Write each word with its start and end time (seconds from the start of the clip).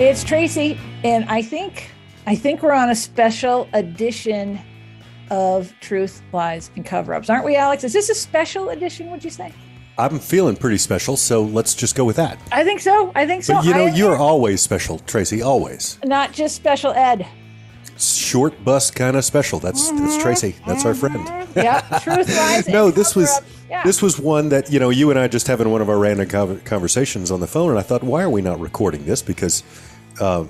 It's 0.00 0.22
Tracy, 0.22 0.78
and 1.02 1.24
I 1.28 1.42
think 1.42 1.90
I 2.26 2.36
think 2.36 2.62
we're 2.62 2.72
on 2.72 2.90
a 2.90 2.94
special 2.94 3.68
edition 3.72 4.60
of 5.30 5.72
Truth, 5.80 6.22
Lies, 6.32 6.70
and 6.76 6.86
Cover-ups, 6.86 7.28
aren't 7.28 7.44
we, 7.44 7.56
Alex? 7.56 7.82
Is 7.84 7.92
this 7.94 8.08
a 8.08 8.14
special 8.14 8.68
edition? 8.70 9.10
Would 9.10 9.24
you 9.24 9.30
say? 9.30 9.52
I'm 9.98 10.20
feeling 10.20 10.54
pretty 10.54 10.78
special, 10.78 11.16
so 11.16 11.42
let's 11.42 11.74
just 11.74 11.96
go 11.96 12.04
with 12.04 12.14
that. 12.16 12.38
I 12.52 12.62
think 12.62 12.80
so. 12.80 13.10
I 13.16 13.26
think 13.26 13.42
so. 13.42 13.54
But 13.54 13.64
you 13.64 13.74
know, 13.74 13.86
I- 13.86 13.94
you're 13.94 14.16
always 14.16 14.62
special, 14.62 15.00
Tracy. 15.00 15.42
Always 15.42 15.98
not 16.04 16.32
just 16.32 16.54
special 16.54 16.92
ed. 16.92 17.26
short 17.98 18.62
bus 18.64 18.92
kind 18.92 19.16
of 19.16 19.24
special. 19.24 19.58
That's 19.58 19.90
that's 19.90 20.00
mm-hmm. 20.00 20.20
Tracy. 20.22 20.54
That's 20.64 20.84
our 20.84 20.94
friend. 20.94 21.16
Mm-hmm. 21.26 21.58
Yeah, 21.58 21.80
Truth, 22.02 22.28
Lies, 22.28 22.66
and 22.66 22.72
No, 22.72 22.92
this 22.92 23.16
was 23.16 23.40
Yeah. 23.68 23.82
this 23.82 24.00
was 24.00 24.20
one 24.20 24.50
that 24.50 24.70
you 24.72 24.78
know 24.78 24.90
you 24.90 25.10
and 25.10 25.18
I 25.18 25.26
just 25.26 25.48
having 25.48 25.68
one 25.70 25.82
of 25.82 25.88
our 25.88 25.98
random 25.98 26.60
conversations 26.60 27.32
on 27.32 27.40
the 27.40 27.48
phone, 27.48 27.70
and 27.70 27.78
I 27.78 27.82
thought, 27.82 28.04
why 28.04 28.22
are 28.22 28.30
we 28.30 28.40
not 28.42 28.60
recording 28.60 29.04
this? 29.04 29.20
Because 29.22 29.64
uh, 30.20 30.46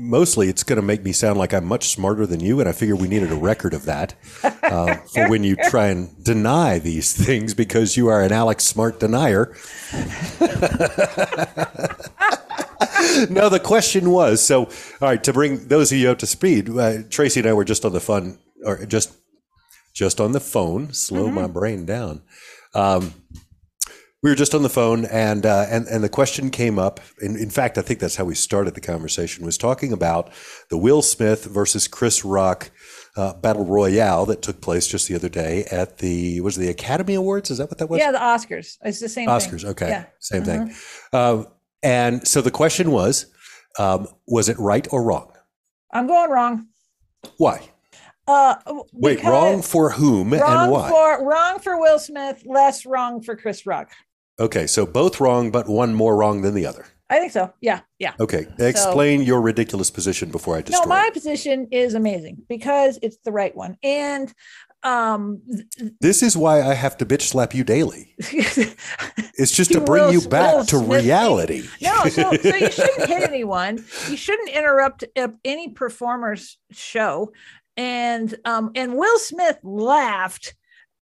mostly 0.00 0.48
it's 0.48 0.62
going 0.62 0.76
to 0.76 0.82
make 0.82 1.04
me 1.04 1.12
sound 1.12 1.38
like 1.38 1.52
I'm 1.52 1.64
much 1.64 1.88
smarter 1.88 2.26
than 2.26 2.40
you, 2.40 2.60
and 2.60 2.68
I 2.68 2.72
figure 2.72 2.96
we 2.96 3.08
needed 3.08 3.30
a 3.30 3.36
record 3.36 3.74
of 3.74 3.84
that 3.84 4.14
uh, 4.62 4.96
for 4.96 5.28
when 5.28 5.44
you 5.44 5.56
try 5.56 5.88
and 5.88 6.22
deny 6.24 6.78
these 6.78 7.12
things 7.12 7.54
because 7.54 7.96
you 7.96 8.08
are 8.08 8.22
an 8.22 8.32
Alex 8.32 8.64
Smart 8.64 9.00
denier. 9.00 9.54
no, 13.30 13.48
the 13.48 13.60
question 13.62 14.10
was 14.10 14.42
so. 14.42 14.64
All 14.64 14.72
right, 15.00 15.22
to 15.24 15.32
bring 15.32 15.68
those 15.68 15.92
of 15.92 15.98
you 15.98 16.10
up 16.10 16.18
to 16.18 16.26
speed, 16.26 16.70
uh, 16.70 17.02
Tracy 17.10 17.40
and 17.40 17.48
I 17.48 17.52
were 17.52 17.64
just 17.64 17.84
on 17.84 17.92
the 17.92 18.00
fun, 18.00 18.38
or 18.64 18.84
just 18.86 19.12
just 19.92 20.20
on 20.20 20.32
the 20.32 20.40
phone. 20.40 20.92
Slow 20.92 21.30
my 21.30 21.46
brain 21.46 21.84
down. 21.84 22.22
Um, 22.74 23.14
we 24.22 24.30
were 24.30 24.36
just 24.36 24.54
on 24.54 24.62
the 24.62 24.68
phone, 24.68 25.06
and 25.06 25.46
uh, 25.46 25.66
and 25.70 25.86
and 25.86 26.04
the 26.04 26.08
question 26.08 26.50
came 26.50 26.78
up. 26.78 27.00
In, 27.20 27.36
in 27.36 27.50
fact, 27.50 27.78
I 27.78 27.82
think 27.82 28.00
that's 28.00 28.16
how 28.16 28.24
we 28.24 28.34
started 28.34 28.74
the 28.74 28.80
conversation. 28.80 29.46
Was 29.46 29.56
talking 29.56 29.92
about 29.92 30.30
the 30.68 30.76
Will 30.78 31.02
Smith 31.02 31.44
versus 31.46 31.88
Chris 31.88 32.24
Rock. 32.24 32.70
Uh, 33.16 33.34
battle 33.34 33.64
royale 33.66 34.24
that 34.24 34.40
took 34.40 34.60
place 34.60 34.86
just 34.86 35.08
the 35.08 35.16
other 35.16 35.28
day 35.28 35.64
at 35.72 35.98
the 35.98 36.40
was 36.42 36.56
it 36.56 36.60
the 36.60 36.68
Academy 36.68 37.14
Awards? 37.14 37.50
Is 37.50 37.58
that 37.58 37.68
what 37.68 37.76
that 37.78 37.90
was? 37.90 37.98
yeah, 37.98 38.12
the 38.12 38.18
Oscars. 38.18 38.76
It's 38.84 39.00
the 39.00 39.08
same 39.08 39.26
thing. 39.26 39.34
Oscars. 39.36 39.62
thing. 39.62 39.70
Okay, 39.70 39.88
Yeah. 39.88 40.04
same 40.20 40.44
thing. 40.44 40.72
Um, 41.12 41.48
and 41.82 42.26
so 42.26 42.40
the 42.40 42.52
question 42.52 42.92
was, 42.92 43.26
um, 43.80 44.06
was 44.28 44.48
it 44.48 44.56
right 44.60 44.86
or 44.92 45.02
wrong? 45.02 45.32
I'm 45.92 46.06
going 46.06 46.30
wrong. 46.30 46.68
Why? 47.36 47.68
Uh, 48.28 48.54
Wait, 48.92 49.24
wrong 49.24 49.60
for 49.60 49.90
whom 49.90 50.32
Wrong 50.32 50.42
and 50.64 50.70
why? 50.72 50.88
for 50.88 51.26
wrong 51.26 51.58
for 51.58 51.80
Will 51.80 51.98
Smith, 51.98 52.44
less 52.46 52.86
wrong 52.86 53.22
for 53.22 53.34
Chris 53.34 53.66
Rock. 53.66 53.90
Okay, 54.40 54.66
so 54.66 54.86
both 54.86 55.20
wrong, 55.20 55.50
but 55.50 55.68
one 55.68 55.94
more 55.94 56.16
wrong 56.16 56.42
than 56.42 56.54
the 56.54 56.66
other. 56.66 56.86
I 57.08 57.18
think 57.18 57.32
so. 57.32 57.52
Yeah, 57.60 57.80
yeah. 57.98 58.12
Okay, 58.20 58.46
explain 58.58 59.22
your 59.22 59.40
ridiculous 59.40 59.90
position 59.90 60.30
before 60.30 60.56
I 60.56 60.62
destroy. 60.62 60.84
No, 60.84 60.88
my 60.88 61.06
it. 61.06 61.12
position 61.12 61.66
is 61.72 61.94
amazing 61.94 62.42
because 62.48 63.00
it's 63.02 63.18
the 63.24 63.32
right 63.32 63.54
one. 63.54 63.76
And 63.82 64.32
um 64.84 65.42
This 66.00 66.22
is 66.22 66.36
why 66.36 66.62
I 66.62 66.74
have 66.74 66.96
to 66.98 67.06
bitch 67.06 67.22
slap 67.22 67.52
you 67.54 67.64
daily. 67.64 68.14
It's 69.34 69.52
just 69.52 69.72
to 69.72 69.80
bring 69.80 70.04
will- 70.04 70.12
you 70.12 70.28
back 70.28 70.66
to 70.68 70.78
reality. 70.78 71.64
no, 71.82 72.04
so 72.04 72.32
so 72.32 72.54
you 72.56 72.70
shouldn't 72.70 73.08
hit 73.08 73.22
anyone. 73.22 73.84
You 74.08 74.16
shouldn't 74.16 74.50
interrupt 74.50 75.04
uh, 75.16 75.28
any 75.44 75.70
performer's 75.70 76.58
show. 76.70 77.32
And 77.76 78.34
um 78.44 78.70
and 78.76 78.96
Will 78.96 79.18
Smith 79.18 79.58
laughed. 79.64 80.54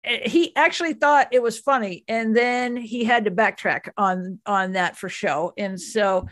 Uh, 0.07 0.29
He 0.29 0.55
actually 0.57 0.95
thought 0.95 1.29
it 1.33 1.43
was 1.43 1.59
funny, 1.59 2.05
and 2.09 2.37
then 2.37 2.77
he 2.77 3.05
had 3.05 3.25
to 3.25 3.31
backtrack 3.31 3.91
on 3.97 4.41
on 4.47 4.73
that 4.73 4.97
for 4.97 5.09
show. 5.09 5.53
And 5.57 5.81
so 5.81 6.27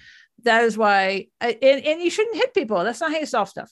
that 0.44 0.64
is 0.64 0.76
why. 0.76 1.28
I- 1.40 1.58
And 1.62 1.84
and 1.86 2.00
you 2.02 2.10
shouldn't 2.10 2.36
hit 2.36 2.54
people. 2.54 2.82
That's 2.84 3.00
not 3.00 3.12
how 3.12 3.18
you 3.18 3.26
solve 3.26 3.48
stuff. 3.48 3.70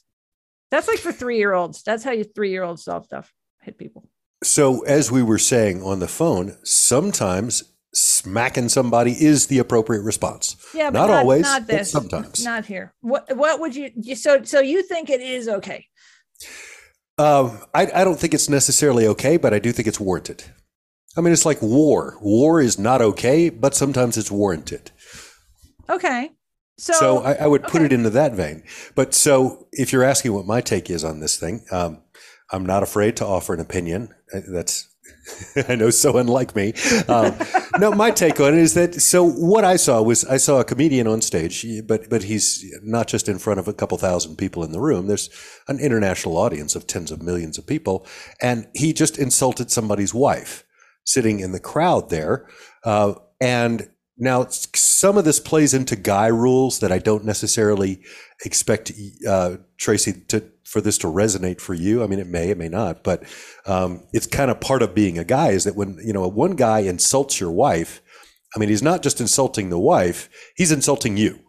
That's 0.70 0.86
like 0.88 0.98
for 0.98 1.12
three 1.12 1.38
year 1.38 1.52
olds. 1.52 1.82
That's 1.82 2.04
how 2.04 2.12
you 2.12 2.24
three 2.24 2.50
year 2.50 2.62
olds 2.62 2.84
solve 2.84 3.04
stuff. 3.06 3.32
Hit 3.62 3.76
people. 3.76 4.08
So, 4.42 4.80
as 4.86 5.10
we 5.10 5.22
were 5.22 5.38
saying 5.38 5.82
on 5.82 5.98
the 5.98 6.08
phone, 6.08 6.56
sometimes 6.64 7.64
smacking 7.92 8.68
somebody 8.68 9.10
is 9.12 9.48
the 9.48 9.58
appropriate 9.58 10.02
response. 10.02 10.56
Yeah, 10.72 10.90
but 10.90 11.06
Not 11.06 11.10
always, 11.10 11.42
Not 11.42 11.66
but 11.66 11.76
this. 11.78 11.90
sometimes. 11.90 12.44
Not 12.44 12.64
here. 12.66 12.94
What 13.00 13.36
What 13.36 13.58
would 13.60 13.74
you? 13.74 13.90
you- 13.96 14.14
So 14.16 14.42
so 14.44 14.60
you 14.60 14.82
think 14.84 15.10
it 15.10 15.20
is 15.20 15.48
okay? 15.48 15.86
Um, 17.20 17.60
I, 17.74 17.86
I 17.94 18.04
don't 18.04 18.18
think 18.18 18.32
it's 18.32 18.48
necessarily 18.48 19.06
okay, 19.08 19.36
but 19.36 19.52
I 19.52 19.58
do 19.58 19.72
think 19.72 19.86
it's 19.86 20.00
warranted. 20.00 20.44
I 21.16 21.20
mean, 21.20 21.32
it's 21.32 21.44
like 21.44 21.60
war. 21.60 22.16
War 22.22 22.60
is 22.60 22.78
not 22.78 23.02
okay, 23.02 23.50
but 23.50 23.74
sometimes 23.74 24.16
it's 24.16 24.30
warranted. 24.30 24.90
Okay. 25.88 26.30
So, 26.78 26.92
So, 26.94 27.18
I, 27.18 27.32
I 27.32 27.46
would 27.46 27.64
put 27.64 27.76
okay. 27.76 27.86
it 27.86 27.92
into 27.92 28.10
that 28.10 28.32
vein. 28.32 28.62
But 28.94 29.12
so, 29.12 29.66
if 29.72 29.92
you're 29.92 30.04
asking 30.04 30.32
what 30.32 30.46
my 30.46 30.62
take 30.62 30.88
is 30.88 31.04
on 31.04 31.20
this 31.20 31.36
thing, 31.36 31.66
um, 31.70 32.02
I'm 32.50 32.64
not 32.64 32.82
afraid 32.82 33.16
to 33.18 33.26
offer 33.26 33.52
an 33.52 33.60
opinion. 33.60 34.14
Uh, 34.32 34.40
That's 34.50 34.88
I 35.68 35.74
know 35.74 35.90
so 35.90 36.16
unlike 36.16 36.54
me. 36.54 36.72
Um, 37.08 37.34
no, 37.78 37.92
my 37.92 38.10
take 38.10 38.40
on 38.40 38.54
it 38.54 38.60
is 38.60 38.74
that 38.74 38.94
so 38.94 39.24
what 39.24 39.64
I 39.64 39.76
saw 39.76 40.02
was 40.02 40.24
I 40.24 40.36
saw 40.36 40.60
a 40.60 40.64
comedian 40.64 41.06
on 41.06 41.20
stage, 41.20 41.64
but 41.86 42.08
but 42.08 42.24
he's 42.24 42.64
not 42.82 43.06
just 43.06 43.28
in 43.28 43.38
front 43.38 43.60
of 43.60 43.68
a 43.68 43.72
couple 43.72 43.98
thousand 43.98 44.36
people 44.36 44.64
in 44.64 44.72
the 44.72 44.80
room. 44.80 45.06
There's 45.06 45.30
an 45.68 45.78
international 45.78 46.36
audience 46.36 46.74
of 46.74 46.86
tens 46.86 47.10
of 47.10 47.22
millions 47.22 47.58
of 47.58 47.66
people, 47.66 48.06
and 48.40 48.68
he 48.74 48.92
just 48.92 49.18
insulted 49.18 49.70
somebody's 49.70 50.14
wife 50.14 50.64
sitting 51.04 51.40
in 51.40 51.52
the 51.52 51.60
crowd 51.60 52.10
there, 52.10 52.48
uh, 52.84 53.14
and. 53.40 53.88
Now, 54.22 54.48
some 54.50 55.16
of 55.16 55.24
this 55.24 55.40
plays 55.40 55.72
into 55.72 55.96
guy 55.96 56.26
rules 56.26 56.80
that 56.80 56.92
I 56.92 56.98
don't 56.98 57.24
necessarily 57.24 58.02
expect 58.44 58.92
uh, 59.26 59.56
Tracy 59.78 60.12
to 60.28 60.44
for 60.70 60.80
this 60.80 60.98
to 60.98 61.08
resonate 61.08 61.60
for 61.60 61.74
you. 61.74 62.04
I 62.04 62.06
mean, 62.06 62.20
it 62.20 62.28
may, 62.28 62.50
it 62.50 62.56
may 62.56 62.68
not, 62.68 63.02
but 63.02 63.24
um, 63.66 64.04
it's 64.12 64.26
kind 64.28 64.52
of 64.52 64.60
part 64.60 64.82
of 64.82 64.94
being 64.94 65.18
a 65.18 65.24
guy 65.24 65.48
is 65.50 65.64
that 65.64 65.74
when 65.74 65.98
you 66.04 66.12
know 66.12 66.26
one 66.28 66.54
guy 66.54 66.78
insults 66.80 67.40
your 67.40 67.50
wife, 67.50 68.00
I 68.54 68.58
mean, 68.60 68.68
he's 68.68 68.82
not 68.82 69.02
just 69.02 69.20
insulting 69.20 69.68
the 69.70 69.78
wife; 69.80 70.28
he's 70.56 70.70
insulting 70.70 71.16
you, 71.16 71.40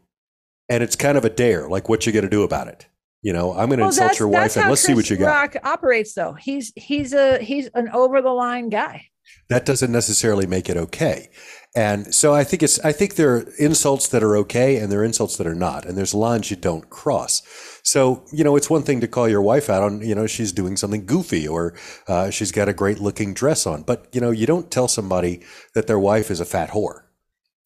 and 0.70 0.82
it's 0.82 0.96
kind 0.96 1.18
of 1.18 1.24
a 1.26 1.30
dare. 1.30 1.70
Like, 1.70 1.88
what 1.88 2.06
you 2.06 2.12
going 2.12 2.24
to 2.24 2.30
do 2.30 2.44
about 2.44 2.68
it? 2.68 2.88
You 3.22 3.34
know, 3.34 3.52
I'm 3.52 3.68
going 3.70 3.78
to 3.78 3.84
Well, 3.84 3.90
insult 3.90 4.18
your 4.18 4.28
wife, 4.28 4.58
and 4.58 4.68
let's 4.70 4.82
see 4.82 4.96
what 4.96 5.10
you 5.12 5.18
got. 5.18 5.28
Rock 5.28 5.56
operates 5.64 6.16
though. 6.16 6.34
He's 6.34 6.74
he's 6.76 7.14
a 7.14 7.38
he's 7.38 7.70
an 7.76 7.90
over 7.90 8.22
the 8.24 8.32
line 8.32 8.70
guy. 8.70 9.06
that 9.50 9.66
doesn't 9.66 9.92
necessarily 9.92 10.48
make 10.48 10.68
it 10.70 10.78
okay. 10.78 11.30
And 11.76 12.14
so 12.14 12.34
I 12.34 12.44
think 12.44 12.64
it's 12.64 12.80
I 12.80 12.92
think 12.92 13.16
there 13.16 13.36
are 13.36 13.46
insults 13.60 14.08
that 14.10 14.24
are 14.24 14.36
okay 14.38 14.78
and 14.78 14.92
there 14.92 15.02
are 15.02 15.06
insults 15.06 15.38
that 15.38 15.48
are 15.48 15.56
not. 15.56 15.86
And 15.86 15.98
there's 15.98 16.14
lines 16.14 16.50
you 16.50 16.58
don't 16.58 16.90
cross. 16.90 17.44
So, 17.84 18.24
you 18.32 18.44
know, 18.44 18.56
it's 18.56 18.70
one 18.70 18.84
thing 18.84 19.02
to 19.02 19.08
call 19.08 19.28
your 19.28 19.42
wife 19.42 19.70
out 19.70 19.84
on, 19.84 20.02
you 20.02 20.16
know, 20.16 20.28
she's 20.28 20.52
doing 20.52 20.78
something 20.78 21.06
goofy 21.06 21.48
or 21.48 21.74
uh, 22.08 22.30
she's 22.30 22.52
got 22.52 22.70
a 22.70 22.74
great 22.74 23.00
looking 23.00 23.34
dress 23.34 23.66
on. 23.66 23.84
But, 23.84 24.08
you 24.14 24.22
know, 24.22 24.32
you 24.32 24.46
don't 24.46 24.70
tell 24.72 24.88
somebody 24.88 25.42
that 25.74 25.88
their 25.88 26.00
wife 26.00 26.30
is 26.32 26.40
a 26.40 26.46
fat 26.46 26.70
whore. 26.70 27.04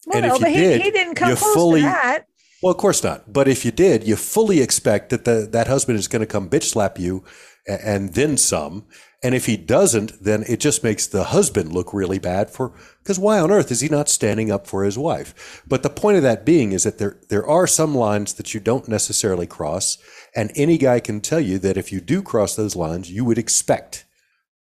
Well, 0.06 0.18
And 0.18 0.26
no, 0.28 0.34
if 0.34 0.40
you 0.40 0.46
but 0.46 0.50
he, 0.50 0.56
did, 0.60 0.82
he 0.82 0.90
didn't 0.90 1.14
come 1.16 1.30
you 1.30 1.36
close 1.36 1.54
fully- 1.54 1.80
to 1.80 1.86
that. 1.86 2.26
Well, 2.62 2.72
of 2.72 2.78
course 2.78 3.04
not. 3.04 3.32
But 3.32 3.48
if 3.48 3.64
you 3.66 3.70
did, 3.70 4.04
you 4.04 4.16
fully 4.16 4.60
expect 4.60 5.10
that 5.10 5.24
the, 5.26 5.46
that 5.52 5.66
husband 5.66 5.98
is 5.98 6.08
going 6.08 6.20
to 6.20 6.26
come 6.26 6.48
bitch 6.48 6.64
slap 6.64 6.98
you 6.98 7.22
a- 7.68 7.86
and 7.86 8.14
then 8.14 8.36
some. 8.38 8.86
And 9.26 9.34
if 9.34 9.46
he 9.46 9.56
doesn't, 9.56 10.22
then 10.22 10.44
it 10.46 10.60
just 10.60 10.84
makes 10.84 11.08
the 11.08 11.24
husband 11.24 11.72
look 11.72 11.92
really 11.92 12.20
bad 12.20 12.48
for, 12.48 12.72
because 13.02 13.18
why 13.18 13.40
on 13.40 13.50
earth 13.50 13.72
is 13.72 13.80
he 13.80 13.88
not 13.88 14.08
standing 14.08 14.52
up 14.52 14.68
for 14.68 14.84
his 14.84 14.96
wife? 14.96 15.64
But 15.66 15.82
the 15.82 15.90
point 15.90 16.16
of 16.16 16.22
that 16.22 16.46
being 16.46 16.70
is 16.70 16.84
that 16.84 16.98
there, 16.98 17.18
there 17.28 17.44
are 17.44 17.66
some 17.66 17.92
lines 17.92 18.34
that 18.34 18.54
you 18.54 18.60
don't 18.60 18.86
necessarily 18.86 19.48
cross. 19.48 19.98
And 20.36 20.52
any 20.54 20.78
guy 20.78 21.00
can 21.00 21.20
tell 21.20 21.40
you 21.40 21.58
that 21.58 21.76
if 21.76 21.90
you 21.90 22.00
do 22.00 22.22
cross 22.22 22.54
those 22.54 22.76
lines, 22.76 23.10
you 23.10 23.24
would 23.24 23.36
expect 23.36 24.04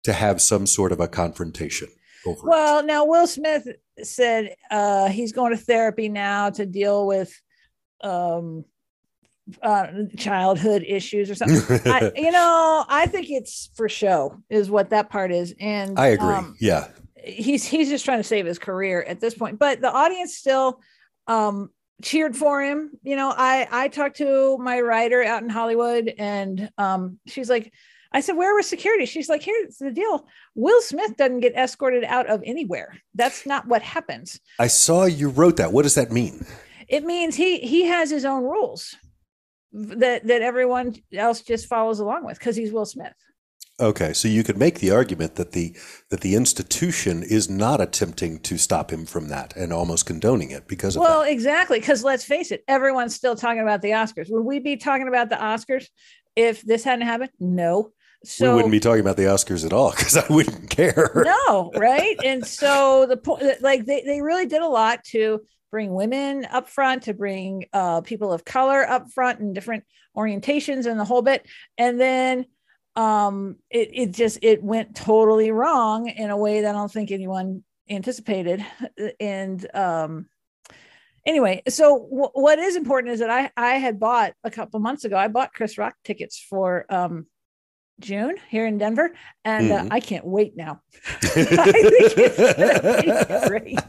to 0.04 0.14
have 0.14 0.42
some 0.42 0.66
sort 0.66 0.92
of 0.92 1.00
a 1.00 1.08
confrontation 1.08 1.90
over 2.26 2.40
it. 2.40 2.50
Well, 2.50 2.84
now 2.84 3.06
Will 3.06 3.28
Smith 3.28 3.68
said 4.02 4.56
uh, 4.72 5.10
he's 5.10 5.32
going 5.32 5.52
to 5.52 5.64
therapy 5.64 6.10
now 6.10 6.50
to 6.50 6.66
deal 6.66 7.06
with 7.06 7.40
um, 8.02 8.66
uh, 9.62 9.88
childhood 10.18 10.84
issues 10.88 11.30
or 11.30 11.36
something. 11.36 11.92
I, 11.92 12.12
you 12.16 12.32
know, 12.32 12.86
I 12.88 13.06
think 13.08 13.30
it's 13.30 13.70
for 13.76 13.88
show, 13.88 14.42
is 14.50 14.70
what 14.70 14.90
that 14.90 15.10
part 15.10 15.32
is. 15.32 15.54
And 15.60 16.00
I 16.00 16.08
agree. 16.08 16.34
um, 16.34 16.56
yeah. 16.60 16.88
he's 17.24 17.66
he's 17.66 17.90
just 17.90 18.06
trying 18.06 18.20
to 18.20 18.24
save 18.24 18.46
his 18.46 18.60
career 18.60 19.04
at 19.04 19.20
this 19.20 19.34
point. 19.36 19.60
But 19.60 19.82
the 19.82 19.92
audience 19.92 20.36
still 20.36 20.82
um, 21.28 21.70
cheered 22.02 22.36
for 22.36 22.64
him. 22.64 22.92
You 23.04 23.16
know, 23.16 23.34
I 23.36 23.68
I 23.72 23.88
talked 23.88 24.18
to 24.18 24.58
my 24.58 24.82
writer 24.82 25.24
out 25.24 25.44
in 25.44 25.50
Hollywood, 25.50 26.14
and 26.18 26.70
um, 26.78 27.20
she's 27.28 27.50
like. 27.50 27.72
I 28.12 28.22
said, 28.22 28.38
where 28.38 28.56
was 28.56 28.66
security? 28.66 29.06
She's 29.06 29.28
like, 29.28 29.42
here's 29.42 29.78
the 29.78 29.92
deal. 29.92 30.26
Will 30.54 30.82
Smith 30.82 31.18
doesn't 31.18 31.42
get 31.42 31.54
escorted 31.54 32.06
out 32.06 32.28
of 32.28 32.42
anywhere. 32.46 32.98
That's 33.14 33.46
not 33.46 33.68
what 33.68 33.82
happens. 33.82 34.40
I 34.58 34.68
saw 34.68 35.04
you 35.04 35.28
wrote 35.28 35.58
that. 35.58 35.74
What 35.74 35.82
does 35.82 35.96
that 35.96 36.14
mean? 36.14 36.46
It 36.88 37.04
means 37.04 37.36
he 37.36 37.60
he 37.60 37.84
has 37.88 38.10
his 38.10 38.24
own 38.24 38.44
rules 38.44 38.96
that 39.76 40.26
that 40.26 40.42
everyone 40.42 40.96
else 41.14 41.42
just 41.42 41.68
follows 41.68 42.00
along 42.00 42.26
with 42.26 42.40
because 42.40 42.56
he's 42.56 42.72
Will 42.72 42.86
Smith. 42.86 43.14
Okay, 43.78 44.14
so 44.14 44.30
you 44.30 44.42
could 44.42 44.58
make 44.58 44.80
the 44.80 44.92
argument 44.92 45.36
that 45.36 45.52
the 45.52 45.76
that 46.10 46.22
the 46.22 46.36
institution 46.36 47.24
is 47.24 47.50
not 47.50 47.82
attempting 47.82 48.40
to 48.40 48.58
stop 48.58 48.92
him 48.92 49.06
from 49.06 49.28
that 49.28 49.54
and 49.58 49.74
almost 49.74 50.06
condoning 50.06 50.50
it 50.52 50.66
because 50.66 50.96
of 50.96 51.02
well, 51.02 51.24
that. 51.24 51.32
exactly. 51.32 51.80
Because 51.80 52.02
let's 52.02 52.24
face 52.24 52.52
it, 52.52 52.64
everyone's 52.70 53.14
still 53.14 53.36
talking 53.36 53.62
about 53.62 53.82
the 53.82 53.90
Oscars. 53.90 54.28
Would 54.30 54.44
we 54.44 54.60
be 54.60 54.78
talking 54.78 55.10
about 55.10 55.30
the 55.30 55.36
Oscars 55.36 55.88
if 56.38 56.62
this 56.62 56.86
hadn't 56.86 57.06
happened? 57.06 57.32
No. 57.38 57.92
So 58.24 58.50
we 58.50 58.56
wouldn't 58.56 58.72
be 58.72 58.80
talking 58.80 59.02
about 59.02 59.18
the 59.18 59.24
Oscars 59.24 59.66
at 59.66 59.74
all 59.74 59.92
because 59.92 60.16
I 60.18 60.26
wouldn't 60.30 60.70
care. 60.70 61.12
no, 61.26 61.72
right? 61.76 62.16
And 62.24 62.46
so 62.46 63.06
the 63.08 63.18
point, 63.18 63.62
like 63.62 63.86
they 63.86 64.04
they 64.04 64.22
really 64.22 64.46
did 64.46 64.62
a 64.62 64.70
lot 64.70 65.04
to 65.08 65.42
bring 65.72 65.94
women 65.94 66.46
up 66.46 66.70
front, 66.70 67.04
to 67.04 67.14
bring 67.14 67.66
uh, 67.74 68.02
people 68.02 68.32
of 68.32 68.46
color 68.46 68.84
up 68.88 69.12
front 69.12 69.40
and 69.40 69.54
different 69.56 69.84
orientations 70.16 70.86
and 70.86 71.00
the 71.00 71.06
whole 71.06 71.22
bit, 71.22 71.46
and 71.78 72.00
then 72.00 72.46
um 72.98 73.58
it, 73.70 73.90
it 73.92 74.12
just 74.12 74.40
it 74.42 74.64
went 74.64 74.96
totally 74.96 75.52
wrong 75.52 76.08
in 76.08 76.30
a 76.30 76.38
way 76.38 76.62
that 76.62 76.70
i 76.70 76.78
don't 76.78 76.94
think 76.94 77.12
anyone 77.12 77.62
anticipated 77.90 78.66
and 79.20 79.68
um 79.76 80.28
anyway 81.26 81.62
so 81.68 82.08
w- 82.10 82.30
what 82.32 82.58
is 82.58 82.78
important 82.78 83.12
is 83.14 83.20
that 83.20 83.30
i 83.30 83.52
i 83.58 83.74
had 83.74 84.00
bought 84.00 84.32
a 84.46 84.50
couple 84.50 84.80
months 84.80 85.04
ago 85.04 85.18
i 85.18 85.28
bought 85.28 85.54
chris 85.54 85.78
rock 85.78 85.94
tickets 86.06 86.40
for 86.50 86.86
um 86.90 87.26
june 88.00 88.38
here 88.50 88.66
in 88.66 88.78
denver 88.78 89.12
and 89.44 89.72
Mhm. 89.72 89.86
uh, 89.86 89.88
i 89.92 90.00
can't 90.00 90.26
wait 90.26 90.56
now 90.56 90.80
I 91.24 91.28
think 91.28 92.14
it's 92.18 92.38
gonna 92.58 93.42
be 93.42 93.48
great. 93.50 93.80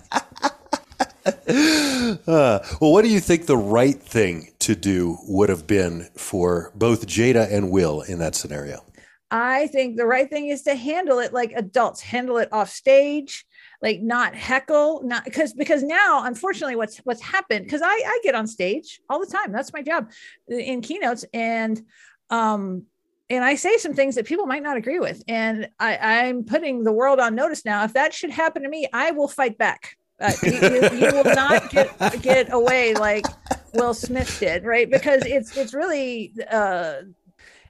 Uh, 2.26 2.60
well, 2.80 2.92
what 2.92 3.02
do 3.02 3.08
you 3.08 3.18
think 3.20 3.46
the 3.46 3.56
right 3.56 4.00
thing 4.00 4.52
to 4.60 4.76
do 4.76 5.18
would 5.26 5.48
have 5.48 5.66
been 5.66 6.08
for 6.16 6.70
both 6.74 7.06
Jada 7.06 7.52
and 7.52 7.70
Will 7.70 8.02
in 8.02 8.18
that 8.20 8.34
scenario? 8.34 8.84
I 9.30 9.66
think 9.68 9.96
the 9.96 10.06
right 10.06 10.28
thing 10.30 10.48
is 10.48 10.62
to 10.62 10.74
handle 10.74 11.18
it 11.18 11.32
like 11.32 11.52
adults, 11.56 12.00
handle 12.00 12.38
it 12.38 12.48
off 12.52 12.70
stage, 12.70 13.44
like 13.82 14.00
not 14.00 14.34
heckle, 14.34 15.02
not 15.04 15.24
because 15.24 15.52
because 15.52 15.82
now, 15.82 16.24
unfortunately, 16.24 16.76
what's 16.76 16.98
what's 16.98 17.20
happened, 17.20 17.64
because 17.64 17.82
I, 17.82 17.88
I 17.88 18.20
get 18.22 18.34
on 18.34 18.46
stage 18.46 19.00
all 19.10 19.18
the 19.18 19.26
time. 19.26 19.50
That's 19.50 19.72
my 19.72 19.82
job 19.82 20.10
in 20.48 20.80
keynotes. 20.80 21.24
And 21.34 21.82
um 22.30 22.84
and 23.28 23.44
I 23.44 23.56
say 23.56 23.76
some 23.78 23.94
things 23.94 24.14
that 24.14 24.26
people 24.26 24.46
might 24.46 24.62
not 24.62 24.76
agree 24.76 25.00
with. 25.00 25.22
And 25.26 25.68
I, 25.80 25.96
I'm 25.96 26.44
putting 26.44 26.84
the 26.84 26.92
world 26.92 27.18
on 27.18 27.34
notice 27.34 27.64
now. 27.64 27.82
If 27.82 27.94
that 27.94 28.14
should 28.14 28.30
happen 28.30 28.62
to 28.62 28.68
me, 28.68 28.86
I 28.92 29.10
will 29.10 29.26
fight 29.26 29.58
back. 29.58 29.96
Uh, 30.18 30.32
you, 30.42 30.52
you, 30.52 30.90
you 30.98 31.12
will 31.12 31.34
not 31.34 31.70
get 31.70 32.22
get 32.22 32.52
away 32.52 32.94
like 32.94 33.26
Will 33.74 33.92
Smith 33.92 34.38
did, 34.40 34.64
right? 34.64 34.90
Because 34.90 35.22
it's 35.26 35.56
it's 35.56 35.74
really 35.74 36.32
uh, 36.50 37.02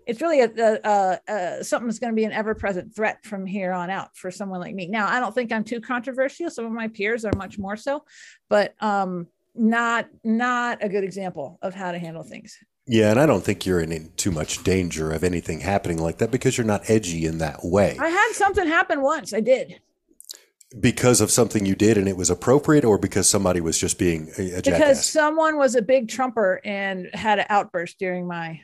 it's 0.06 0.20
really 0.20 0.40
a, 0.40 0.50
a, 0.56 0.78
a, 0.84 1.18
a 1.58 1.64
something 1.64 1.88
that's 1.88 1.98
going 1.98 2.12
to 2.12 2.16
be 2.16 2.24
an 2.24 2.32
ever-present 2.32 2.94
threat 2.94 3.24
from 3.24 3.44
here 3.44 3.72
on 3.72 3.90
out 3.90 4.16
for 4.16 4.30
someone 4.30 4.60
like 4.60 4.74
me. 4.74 4.86
Now, 4.86 5.08
I 5.08 5.18
don't 5.18 5.34
think 5.34 5.50
I'm 5.50 5.64
too 5.64 5.80
controversial. 5.80 6.48
Some 6.48 6.64
of 6.64 6.72
my 6.72 6.88
peers 6.88 7.24
are 7.24 7.32
much 7.36 7.58
more 7.58 7.76
so, 7.76 8.04
but 8.48 8.74
um, 8.80 9.26
not 9.54 10.08
not 10.22 10.78
a 10.82 10.88
good 10.88 11.02
example 11.02 11.58
of 11.62 11.74
how 11.74 11.90
to 11.90 11.98
handle 11.98 12.22
things. 12.22 12.56
Yeah, 12.86 13.10
and 13.10 13.18
I 13.18 13.26
don't 13.26 13.42
think 13.42 13.66
you're 13.66 13.80
in 13.80 14.12
too 14.16 14.30
much 14.30 14.62
danger 14.62 15.10
of 15.10 15.24
anything 15.24 15.58
happening 15.58 15.98
like 15.98 16.18
that 16.18 16.30
because 16.30 16.56
you're 16.56 16.64
not 16.64 16.88
edgy 16.88 17.26
in 17.26 17.38
that 17.38 17.64
way. 17.64 17.96
I 17.98 18.08
had 18.08 18.32
something 18.34 18.68
happen 18.68 19.02
once. 19.02 19.34
I 19.34 19.40
did 19.40 19.80
because 20.80 21.20
of 21.20 21.30
something 21.30 21.64
you 21.64 21.74
did 21.74 21.96
and 21.96 22.08
it 22.08 22.16
was 22.16 22.30
appropriate, 22.30 22.84
or 22.84 22.98
because 22.98 23.28
somebody 23.28 23.60
was 23.60 23.78
just 23.78 23.98
being 23.98 24.30
a, 24.38 24.42
a 24.42 24.56
because 24.56 24.62
jackass. 24.64 25.06
someone 25.06 25.56
was 25.56 25.74
a 25.74 25.82
big 25.82 26.08
trumper 26.08 26.60
and 26.64 27.08
had 27.14 27.38
an 27.38 27.46
outburst 27.48 27.98
during 27.98 28.26
my 28.26 28.60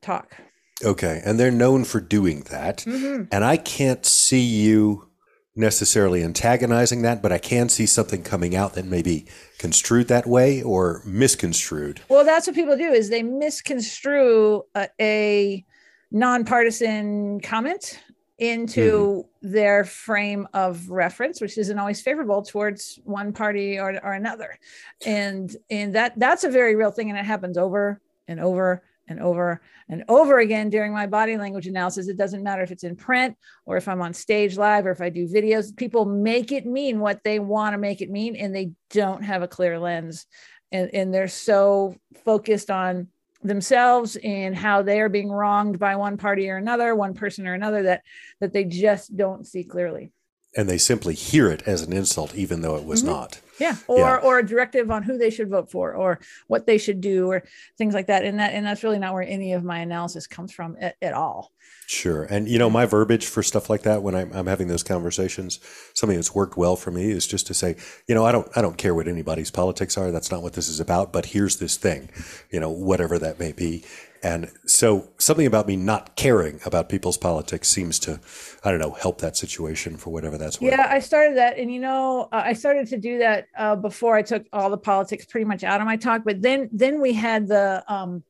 talk. 0.00 0.36
Okay, 0.84 1.20
and 1.24 1.38
they're 1.40 1.50
known 1.50 1.84
for 1.84 2.00
doing 2.00 2.42
that. 2.50 2.78
Mhm. 2.78 3.28
And 3.32 3.44
I 3.44 3.56
can't 3.56 4.04
see 4.06 4.40
you 4.40 5.08
necessarily 5.56 6.22
antagonizing 6.22 7.02
that, 7.02 7.20
but 7.20 7.32
I 7.32 7.38
can 7.38 7.68
see 7.68 7.84
something 7.84 8.22
coming 8.22 8.54
out 8.54 8.74
that 8.74 8.84
may 8.84 9.02
be 9.02 9.26
construed 9.58 10.06
that 10.06 10.24
way 10.24 10.62
or 10.62 11.02
misconstrued. 11.04 12.00
Well, 12.08 12.24
that's 12.24 12.46
what 12.46 12.54
people 12.54 12.76
do 12.76 12.92
is 12.92 13.10
they 13.10 13.24
misconstrue 13.24 14.62
a, 14.76 14.88
a 15.00 15.64
nonpartisan 16.12 17.40
comment 17.40 17.98
into 18.38 19.24
mm-hmm. 19.42 19.52
their 19.52 19.84
frame 19.84 20.46
of 20.54 20.88
reference, 20.88 21.40
which 21.40 21.58
isn't 21.58 21.78
always 21.78 22.00
favorable 22.00 22.42
towards 22.42 22.98
one 23.04 23.32
party 23.32 23.78
or, 23.78 23.98
or 24.04 24.12
another. 24.12 24.58
And 25.04 25.54
and 25.70 25.94
that 25.94 26.18
that's 26.18 26.44
a 26.44 26.50
very 26.50 26.76
real 26.76 26.90
thing. 26.90 27.10
And 27.10 27.18
it 27.18 27.24
happens 27.24 27.58
over 27.58 28.00
and 28.28 28.40
over 28.40 28.82
and 29.08 29.20
over 29.20 29.60
and 29.88 30.04
over 30.08 30.38
again 30.38 30.70
during 30.70 30.92
my 30.92 31.06
body 31.06 31.36
language 31.36 31.66
analysis. 31.66 32.08
It 32.08 32.18
doesn't 32.18 32.42
matter 32.42 32.62
if 32.62 32.70
it's 32.70 32.84
in 32.84 32.94
print 32.94 33.36
or 33.66 33.76
if 33.76 33.88
I'm 33.88 34.02
on 34.02 34.12
stage 34.12 34.56
live 34.56 34.86
or 34.86 34.90
if 34.90 35.00
I 35.00 35.08
do 35.08 35.26
videos, 35.26 35.74
people 35.74 36.04
make 36.04 36.52
it 36.52 36.66
mean 36.66 37.00
what 37.00 37.24
they 37.24 37.38
want 37.38 37.74
to 37.74 37.78
make 37.78 38.02
it 38.02 38.10
mean, 38.10 38.36
and 38.36 38.54
they 38.54 38.72
don't 38.90 39.22
have 39.24 39.42
a 39.42 39.48
clear 39.48 39.78
lens. 39.78 40.26
And, 40.70 40.90
and 40.94 41.14
they're 41.14 41.28
so 41.28 41.96
focused 42.24 42.70
on 42.70 43.08
themselves 43.42 44.16
and 44.16 44.56
how 44.56 44.82
they 44.82 45.00
are 45.00 45.08
being 45.08 45.30
wronged 45.30 45.78
by 45.78 45.96
one 45.96 46.16
party 46.16 46.50
or 46.50 46.56
another, 46.56 46.94
one 46.94 47.14
person 47.14 47.46
or 47.46 47.54
another, 47.54 47.82
that 47.84 48.02
that 48.40 48.52
they 48.52 48.64
just 48.64 49.16
don't 49.16 49.46
see 49.46 49.64
clearly. 49.64 50.12
And 50.56 50.68
they 50.68 50.78
simply 50.78 51.14
hear 51.14 51.50
it 51.50 51.62
as 51.66 51.82
an 51.82 51.92
insult, 51.92 52.34
even 52.34 52.62
though 52.62 52.76
it 52.76 52.84
was 52.84 53.02
Mhm. 53.02 53.06
not. 53.06 53.40
Yeah. 53.58 53.76
Or 53.86 53.98
Yeah. 53.98 54.16
or 54.16 54.38
a 54.38 54.46
directive 54.46 54.90
on 54.90 55.02
who 55.02 55.18
they 55.18 55.30
should 55.30 55.48
vote 55.50 55.70
for 55.70 55.92
or 55.94 56.20
what 56.46 56.66
they 56.66 56.78
should 56.78 57.00
do 57.00 57.26
or 57.30 57.42
things 57.76 57.92
like 57.92 58.06
that. 58.06 58.24
And 58.24 58.38
that 58.38 58.52
and 58.54 58.64
that's 58.64 58.82
really 58.84 58.98
not 59.00 59.12
where 59.14 59.22
any 59.22 59.52
of 59.52 59.62
my 59.64 59.80
analysis 59.80 60.26
comes 60.26 60.52
from 60.52 60.76
at, 60.80 60.94
at 61.02 61.12
all. 61.12 61.52
Sure. 61.86 62.22
And, 62.24 62.48
you 62.48 62.58
know, 62.58 62.68
my 62.70 62.84
verbiage 62.86 63.26
for 63.26 63.42
stuff 63.42 63.70
like 63.70 63.82
that 63.82 64.02
when 64.02 64.14
I'm, 64.14 64.30
I'm 64.34 64.46
having 64.46 64.68
those 64.68 64.82
conversations, 64.82 65.58
something 65.94 66.16
that's 66.16 66.34
worked 66.34 66.56
well 66.56 66.76
for 66.76 66.90
me 66.90 67.10
is 67.10 67.26
just 67.26 67.46
to 67.46 67.54
say, 67.54 67.76
you 68.06 68.14
know, 68.14 68.26
I 68.26 68.32
don't, 68.32 68.46
I 68.54 68.60
don't 68.60 68.76
care 68.76 68.94
what 68.94 69.08
anybody's 69.08 69.50
politics 69.50 69.96
are. 69.96 70.10
That's 70.10 70.30
not 70.30 70.42
what 70.42 70.52
this 70.52 70.68
is 70.68 70.80
about, 70.80 71.12
but 71.14 71.26
here's 71.26 71.56
this 71.56 71.76
thing, 71.78 72.10
you 72.50 72.60
know, 72.60 72.68
whatever 72.70 73.18
that 73.18 73.38
may 73.38 73.52
be. 73.52 73.84
And 74.22 74.50
so 74.66 75.10
something 75.18 75.46
about 75.46 75.66
me 75.66 75.76
not 75.76 76.16
caring 76.16 76.60
about 76.64 76.88
people's 76.88 77.16
politics 77.16 77.68
seems 77.68 77.98
to, 78.00 78.20
I 78.64 78.70
don't 78.70 78.80
know, 78.80 78.90
help 78.90 79.20
that 79.20 79.36
situation 79.36 79.96
for 79.96 80.10
whatever 80.10 80.36
that's 80.36 80.60
worth. 80.60 80.72
Yeah, 80.72 80.88
I 80.90 80.98
started 80.98 81.36
that, 81.36 81.58
and 81.58 81.72
you 81.72 81.80
know, 81.80 82.28
uh, 82.32 82.42
I 82.44 82.52
started 82.52 82.88
to 82.88 82.98
do 82.98 83.18
that 83.18 83.46
uh, 83.56 83.76
before 83.76 84.16
I 84.16 84.22
took 84.22 84.44
all 84.52 84.70
the 84.70 84.78
politics 84.78 85.24
pretty 85.24 85.44
much 85.44 85.62
out 85.62 85.80
of 85.80 85.86
my 85.86 85.96
talk. 85.96 86.22
But 86.24 86.42
then, 86.42 86.68
then 86.72 87.00
we 87.00 87.12
had 87.12 87.46
the 87.46 87.84
um, 87.86 88.24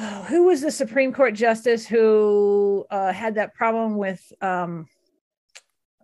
oh, 0.00 0.22
who 0.28 0.44
was 0.44 0.60
the 0.60 0.70
Supreme 0.70 1.12
Court 1.12 1.34
justice 1.34 1.86
who 1.86 2.86
uh, 2.90 3.12
had 3.12 3.34
that 3.34 3.54
problem 3.54 3.96
with 3.96 4.20
um, 4.40 4.86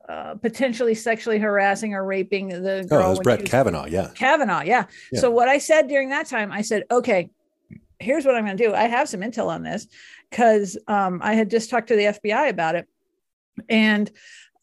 uh, 0.08 0.34
potentially 0.36 0.94
sexually 0.94 1.38
harassing 1.38 1.94
or 1.94 2.04
raping 2.04 2.48
the 2.48 2.86
girl? 2.88 3.02
Oh, 3.02 3.06
it 3.06 3.10
was 3.10 3.20
Brett 3.20 3.40
was- 3.42 3.50
Kavanaugh. 3.50 3.86
Yeah. 3.86 4.10
Kavanaugh, 4.14 4.62
yeah. 4.62 4.86
Yeah. 5.12 5.20
So 5.20 5.30
what 5.30 5.48
I 5.48 5.58
said 5.58 5.88
during 5.88 6.10
that 6.10 6.26
time, 6.26 6.52
I 6.52 6.62
said, 6.62 6.84
okay, 6.90 7.30
here's 8.00 8.24
what 8.24 8.34
I'm 8.34 8.44
going 8.44 8.56
to 8.56 8.64
do. 8.64 8.74
I 8.74 8.84
have 8.84 9.08
some 9.08 9.20
intel 9.20 9.48
on 9.48 9.62
this 9.62 9.86
because 10.30 10.78
um, 10.86 11.20
I 11.22 11.34
had 11.34 11.50
just 11.50 11.70
talked 11.70 11.88
to 11.88 11.96
the 11.96 12.04
FBI 12.04 12.48
about 12.48 12.74
it, 12.74 12.88
and 13.68 14.10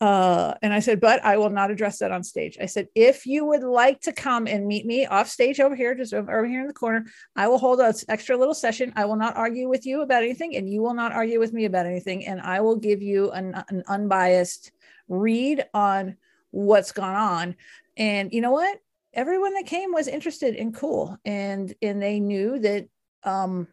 uh, 0.01 0.53
and 0.61 0.73
I 0.73 0.79
said, 0.79 0.99
but 0.99 1.23
I 1.23 1.37
will 1.37 1.49
not 1.49 1.71
address 1.71 1.99
that 1.99 2.11
on 2.11 2.21
stage. 2.21 2.57
I 2.59 2.65
said, 2.65 2.89
if 2.95 3.25
you 3.25 3.45
would 3.45 3.63
like 3.63 4.01
to 4.01 4.11
come 4.11 4.45
and 4.45 4.67
meet 4.67 4.85
me 4.85 5.05
off 5.05 5.29
stage 5.29 5.61
over 5.61 5.73
here, 5.73 5.95
just 5.95 6.13
over 6.13 6.45
here 6.45 6.61
in 6.61 6.67
the 6.67 6.73
corner, 6.73 7.05
I 7.35 7.47
will 7.47 7.57
hold 7.57 7.79
an 7.79 7.93
extra 8.09 8.35
little 8.35 8.53
session. 8.53 8.91
I 8.97 9.05
will 9.05 9.15
not 9.15 9.37
argue 9.37 9.69
with 9.69 9.85
you 9.85 10.01
about 10.01 10.23
anything, 10.23 10.55
and 10.55 10.69
you 10.69 10.81
will 10.81 10.93
not 10.93 11.13
argue 11.13 11.39
with 11.39 11.53
me 11.53 11.65
about 11.65 11.85
anything, 11.85 12.25
and 12.25 12.41
I 12.41 12.59
will 12.59 12.75
give 12.75 13.01
you 13.01 13.31
an, 13.31 13.63
an 13.69 13.83
unbiased 13.87 14.71
read 15.07 15.65
on 15.73 16.17
what's 16.51 16.91
gone 16.91 17.15
on. 17.15 17.55
And 17.97 18.33
you 18.33 18.41
know 18.41 18.51
what? 18.51 18.79
everyone 19.15 19.53
that 19.53 19.65
came 19.65 19.93
was 19.93 20.09
interested 20.09 20.55
and 20.55 20.75
cool 20.75 21.17
and 21.23 21.73
and 21.81 22.01
they 22.01 22.19
knew 22.19 22.59
that 22.59 22.85
um 23.25 23.67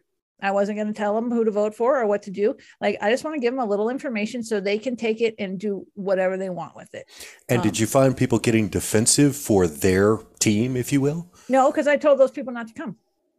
I 0.45 0.51
wasn't 0.51 0.77
going 0.77 0.89
to 0.89 0.93
tell 0.93 1.15
them 1.15 1.31
who 1.31 1.45
to 1.45 1.53
vote 1.53 1.73
for 1.73 2.01
or 2.01 2.07
what 2.09 2.23
to 2.23 2.33
do. 2.33 2.57
Like 2.81 2.99
I 3.01 3.11
just 3.11 3.23
want 3.23 3.37
to 3.37 3.41
give 3.41 3.55
them 3.55 3.63
a 3.63 3.65
little 3.67 3.89
information 3.89 4.43
so 4.43 4.59
they 4.59 4.77
can 4.77 4.97
take 4.97 5.21
it 5.21 5.37
and 5.39 5.57
do 5.57 5.87
whatever 5.95 6.37
they 6.37 6.51
want 6.51 6.75
with 6.75 6.93
it. 6.95 7.07
And 7.49 7.59
Um, 7.59 7.63
did 7.63 7.79
you 7.79 7.87
find 7.87 8.17
people 8.17 8.41
getting 8.41 8.69
defensive 8.69 9.37
for 9.37 9.69
their 9.69 10.17
team, 10.41 10.77
if 10.77 10.93
you 10.93 11.01
will? 11.01 11.31
No, 11.49 11.71
because 11.71 11.87
I 11.87 11.97
told 11.97 12.19
those 12.19 12.33
people 12.33 12.53
not 12.53 12.67
to 12.67 12.75
come. 12.75 12.97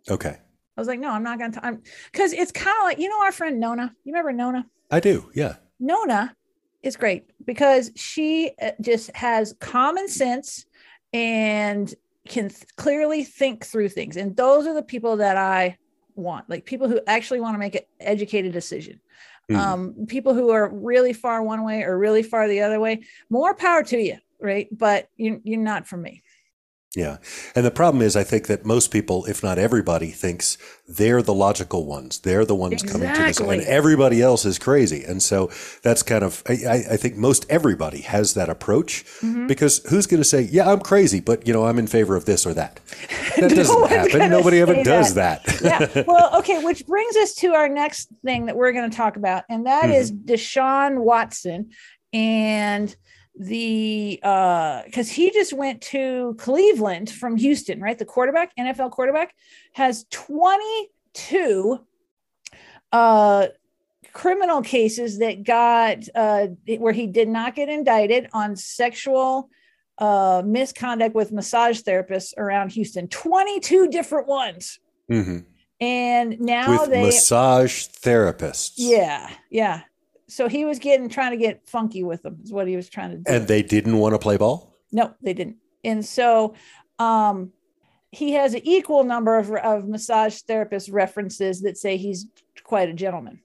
Okay. 0.09 0.37
I 0.77 0.81
was 0.81 0.87
like, 0.87 0.99
no, 0.99 1.09
I'm 1.09 1.23
not 1.23 1.39
going 1.39 1.51
to. 1.51 1.65
I'm 1.65 1.81
because 2.11 2.31
it's 2.31 2.53
kind 2.53 2.75
of 2.79 2.83
like 2.85 2.99
you 2.99 3.09
know 3.09 3.21
our 3.21 3.33
friend 3.33 3.59
Nona. 3.59 3.93
You 4.05 4.13
remember 4.13 4.31
Nona? 4.31 4.65
I 4.89 5.01
do. 5.01 5.29
Yeah. 5.35 5.55
Nona 5.81 6.35
is 6.83 6.95
great 6.95 7.29
because 7.45 7.91
she 7.95 8.51
uh, 8.61 8.71
just 8.79 9.13
has 9.15 9.53
common 9.59 10.07
sense 10.07 10.65
and 11.11 11.93
can 12.27 12.49
th- 12.49 12.65
clearly 12.77 13.23
think 13.23 13.65
through 13.65 13.89
things. 13.89 14.15
And 14.17 14.35
those 14.35 14.65
are 14.67 14.73
the 14.73 14.83
people 14.83 15.17
that 15.17 15.35
I 15.37 15.77
want, 16.15 16.49
like 16.49 16.65
people 16.65 16.87
who 16.87 16.99
actually 17.07 17.41
want 17.41 17.55
to 17.55 17.59
make 17.59 17.75
an 17.75 17.83
educated 17.99 18.53
decision. 18.53 18.99
Mhm. 19.51 19.57
Um, 19.57 20.05
people 20.07 20.33
who 20.33 20.51
are 20.51 20.69
really 20.69 21.13
far 21.13 21.43
one 21.43 21.63
way 21.63 21.83
or 21.83 21.97
really 21.97 22.23
far 22.23 22.47
the 22.47 22.61
other 22.61 22.79
way, 22.79 23.03
more 23.29 23.53
power 23.53 23.83
to 23.83 23.97
you, 23.97 24.17
right? 24.39 24.67
But 24.71 25.09
you, 25.17 25.41
you're 25.43 25.59
not 25.59 25.87
for 25.87 25.97
me. 25.97 26.23
Yeah. 26.95 27.17
And 27.55 27.65
the 27.65 27.71
problem 27.71 28.03
is, 28.03 28.15
I 28.15 28.23
think 28.23 28.45
that 28.47 28.65
most 28.65 28.91
people, 28.91 29.25
if 29.25 29.41
not 29.41 29.57
everybody, 29.57 30.11
thinks 30.11 30.59
they're 30.87 31.23
the 31.23 31.33
logical 31.33 31.87
ones. 31.87 32.19
They're 32.19 32.45
the 32.45 32.53
ones 32.53 32.83
coming 32.83 33.07
to 33.11 33.19
this, 33.19 33.29
Exactly. 33.39 33.57
and 33.57 33.67
everybody 33.67 34.21
else 34.21 34.45
is 34.45 34.59
crazy. 34.59 35.03
And 35.03 35.21
so 35.23 35.49
that's 35.81 36.03
kind 36.03 36.23
of, 36.23 36.43
I, 36.47 36.83
I 36.91 36.97
think 36.97 37.15
most 37.17 37.47
everybody 37.49 38.01
has 38.01 38.35
that 38.35 38.47
approach 38.49 39.05
Mm-hmm. 39.21 39.47
because 39.47 39.79
who's 39.89 40.05
going 40.05 40.21
to 40.21 40.27
say, 40.27 40.41
yeah, 40.41 40.71
I'm 40.71 40.81
crazy, 40.81 41.19
but, 41.19 41.47
you 41.47 41.53
know, 41.53 41.65
I'm 41.65 41.79
in 41.79 41.87
favor 41.87 42.15
of 42.15 42.25
this 42.25 42.45
or 42.45 42.53
that? 42.53 42.79
That 43.37 43.49
No 43.49 43.55
doesn't 43.55 43.87
happen. 43.89 44.29
Nobody 44.29 44.59
ever 44.61 44.75
say 44.75 44.83
does 44.83 45.15
that. 45.15 45.41
yeah. 45.63 46.03
Well, 46.05 46.37
okay, 46.39 46.63
which 46.63 46.85
brings 46.85 47.15
us 47.17 47.33
to 47.35 47.53
our 47.53 47.67
next 47.67 48.09
thing 48.23 48.45
that 48.45 48.55
we're 48.55 48.71
going 48.71 48.89
to 48.91 48.95
talk 48.95 49.15
about, 49.17 49.43
and 49.49 49.65
that 49.65 49.89
is 49.89 50.11
Deshaun 50.11 50.99
Watson 50.99 51.71
and 52.13 52.95
the 53.39 54.19
uh 54.23 54.83
because 54.85 55.09
he 55.09 55.31
just 55.31 55.53
went 55.53 55.81
to 55.81 56.35
Cleveland 56.37 57.09
from 57.09 57.35
Houston, 57.37 57.81
right? 57.81 57.97
The 57.97 58.05
quarterback, 58.05 58.55
NFL 58.57 58.91
quarterback, 58.91 59.33
has 59.73 60.05
22 60.11 61.79
uh 62.91 63.47
criminal 64.11 64.61
cases 64.61 65.17
that 65.19 65.43
got 65.43 65.97
uh 66.13 66.47
where 66.77 66.93
he 66.93 67.07
did 67.07 67.27
not 67.27 67.55
get 67.55 67.69
indicted 67.69 68.29
on 68.33 68.55
sexual 68.55 69.49
uh 69.97 70.43
misconduct 70.45 71.15
with 71.15 71.31
massage 71.31 71.81
therapists 71.81 72.37
around 72.37 72.71
Houston 72.73 73.07
22 73.07 73.87
different 73.87 74.27
ones 74.27 74.79
hmm 75.07 75.39
and 75.81 76.39
now 76.39 76.81
With 76.83 76.91
they 76.91 77.01
massage 77.05 77.87
therapists. 77.87 78.73
yeah 78.77 79.29
yeah 79.49 79.81
so 80.27 80.47
he 80.47 80.65
was 80.65 80.79
getting 80.79 81.09
trying 81.09 81.31
to 81.31 81.37
get 81.37 81.67
funky 81.67 82.03
with 82.03 82.23
them 82.23 82.39
is 82.43 82.51
what 82.51 82.67
he 82.67 82.75
was 82.75 82.89
trying 82.89 83.11
to 83.11 83.17
do. 83.17 83.23
And 83.27 83.47
they 83.47 83.61
didn't 83.61 83.97
want 83.97 84.13
to 84.13 84.19
play 84.19 84.37
ball? 84.37 84.75
no 84.91 85.13
they 85.21 85.33
didn't. 85.33 85.57
And 85.83 86.05
so 86.05 86.53
um 86.99 87.51
he 88.11 88.33
has 88.33 88.53
an 88.53 88.61
equal 88.63 89.03
number 89.03 89.37
of, 89.37 89.51
of 89.51 89.87
massage 89.87 90.41
therapist 90.41 90.89
references 90.89 91.61
that 91.61 91.77
say 91.77 91.97
he's 91.97 92.27
quite 92.63 92.89
a 92.89 92.93
gentleman. 92.93 93.41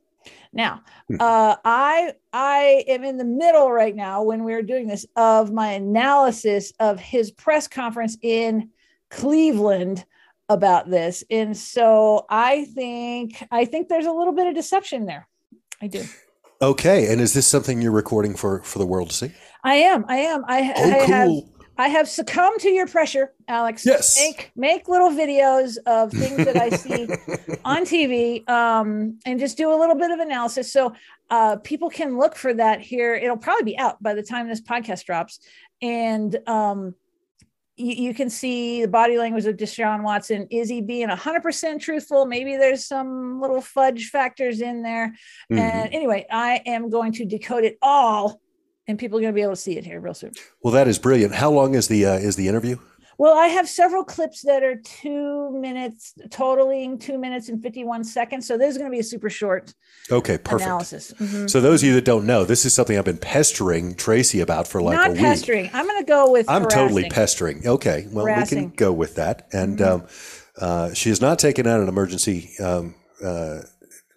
Now 0.53 0.83
Hmm. 1.09 1.17
uh 1.21 1.57
i 1.65 2.13
i 2.33 2.85
am 2.87 3.03
in 3.05 3.17
the 3.17 3.25
middle 3.25 3.71
right 3.71 3.97
now 3.97 4.23
when 4.23 4.45
we're 4.45 4.63
doing 4.63 4.87
this 4.87 5.07
of 5.17 5.53
my 5.53 5.73
analysis 5.73 6.73
of 6.79 7.01
his 7.01 7.31
press 7.31 7.67
conference 7.67 8.17
in 8.23 8.71
cleveland 9.11 10.05
about 10.51 10.89
this. 10.91 11.25
And 11.31 11.57
so 11.57 12.27
i 12.29 12.65
think 12.67 13.43
i 13.51 13.65
think 13.65 13.89
there's 13.89 14.07
a 14.07 14.13
little 14.13 14.35
bit 14.35 14.47
of 14.47 14.55
deception 14.55 15.07
there. 15.07 15.27
I 15.81 15.87
do 15.87 16.05
Okay. 16.61 17.11
And 17.13 17.21
is 17.21 17.35
this 17.35 17.47
something 17.47 17.81
you're 17.81 17.93
recording 17.93 18.35
for, 18.35 18.63
for 18.63 18.79
the 18.79 18.87
world 18.87 19.11
to 19.11 19.15
see? 19.17 19.33
i 19.65 19.75
am 19.75 20.05
i 20.09 20.19
am 20.19 20.45
i, 20.47 20.73
Oh, 20.77 20.91
I 20.91 20.97
have 21.07 21.27
cool. 21.27 21.53
I 21.81 21.89
have 21.89 22.09
succumbed 22.09 22.59
to 22.61 22.71
your 22.71 22.89
pressure, 22.89 23.33
Alex. 23.47 23.87
Yes. 23.87 24.19
Make 24.21 24.51
make 24.57 24.89
little 24.89 25.11
videos 25.11 25.77
of 25.87 26.11
things 26.11 26.45
that 26.45 26.57
I 26.57 26.71
see 26.71 27.05
on 27.65 27.85
TV, 27.85 28.49
um, 28.49 29.21
and 29.25 29.39
just 29.39 29.57
do 29.57 29.73
a 29.73 29.79
little 29.79 29.95
bit 29.95 30.11
of 30.11 30.19
analysis. 30.19 30.73
So 30.73 30.93
uh, 31.31 31.57
people 31.63 31.89
can 31.89 32.19
look 32.19 32.35
for 32.35 32.53
that 32.55 32.81
here. 32.81 33.15
It'll 33.15 33.37
probably 33.37 33.63
be 33.63 33.79
out 33.79 34.03
by 34.03 34.15
the 34.15 34.25
time 34.25 34.49
this 34.49 34.61
podcast 34.61 35.05
drops, 35.05 35.39
and 35.81 36.37
um, 36.49 36.97
you, 37.79 37.95
you 37.95 38.15
can 38.15 38.29
see 38.29 38.83
the 38.83 38.89
body 38.89 39.19
language 39.19 39.47
of 39.47 39.57
Deshaun 39.57 40.03
Watson. 40.03 40.47
Is 40.51 40.69
he 40.69 40.81
being 40.81 41.09
hundred 41.09 41.43
percent 41.43 41.81
truthful? 41.81 42.27
Maybe 42.27 42.57
there's 42.57 42.85
some 42.85 43.41
little 43.41 43.61
fudge 43.61 44.11
factors 44.11 44.61
in 44.61 44.83
there. 44.83 45.15
Mhm. 45.51 45.59
And 45.59 45.95
anyway, 45.95 46.27
I 46.31 46.61
am 46.67 46.91
going 46.91 47.13
to 47.13 47.25
decode 47.25 47.65
it 47.65 47.79
all, 47.81 48.41
and 48.87 48.99
people 48.99 49.19
are 49.19 49.23
going 49.23 49.33
to 49.33 49.37
be 49.37 49.43
able 49.43 49.53
to 49.53 49.57
see 49.61 49.79
it 49.79 49.85
here 49.85 50.01
real 50.01 50.15
soon. 50.15 50.33
Well, 50.63 50.75
that 50.75 50.89
is 50.89 50.99
brilliant. 50.99 51.35
How 51.35 51.51
long 51.51 51.75
is 51.75 51.89
the 51.89 52.05
uh, 52.07 52.15
is 52.15 52.37
the 52.37 52.49
interview? 52.49 52.77
Well, 53.19 53.37
I 53.37 53.49
have 53.49 53.69
several 53.69 54.05
clips 54.05 54.43
that 54.43 54.63
are 54.63 54.77
two 54.77 55.51
minutes, 55.51 56.15
totaling 56.31 56.99
two 56.99 57.19
minutes 57.19 57.49
and 57.49 57.61
51 57.61 58.05
seconds. 58.05 58.47
So 58.47 58.57
this 58.57 58.71
is 58.71 58.79
going 58.79 58.89
to 58.89 58.95
be 58.95 59.01
a 59.01 59.05
super 59.05 59.29
short 59.29 59.75
Okay, 60.11 60.39
perfect. 60.39 60.63
analysis. 60.67 61.13
Mhm. 61.19 61.51
So 61.51 61.61
those 61.61 61.83
of 61.83 61.89
you 61.89 61.95
that 61.97 62.05
don't 62.05 62.27
know, 62.27 62.45
this 62.45 62.65
is 62.65 62.73
something 62.75 62.97
I've 62.97 63.05
been 63.05 63.19
pestering 63.19 63.97
Tracy 63.97 64.41
about 64.41 64.69
for 64.69 64.81
like 64.81 64.95
a 64.95 65.01
Not 65.01 65.11
week. 65.13 65.21
pestering. 65.21 65.69
I'm 65.73 65.87
going 65.87 65.99
to 65.99 66.07
go 66.07 66.31
with 66.31 66.49
I'm 66.49 66.69
totally 66.69 67.11
pestering. 67.11 67.67
Okay, 67.67 68.07
well 68.13 68.25
we 68.25 68.31
Harassing. 68.31 68.59
Mm-hmm. 68.59 68.69
can 68.69 68.77
go 68.77 68.93
with 68.93 69.17
that. 69.17 69.49
And 69.53 69.83
um, 69.83 70.05
uh, 70.61 70.95
she 70.95 71.09
has 71.09 71.21
not 71.21 71.41
taken 71.41 71.67
out 71.67 71.81
an 71.81 71.89
emergency 71.89 72.51
um, 72.61 72.95
uh, 73.23 73.63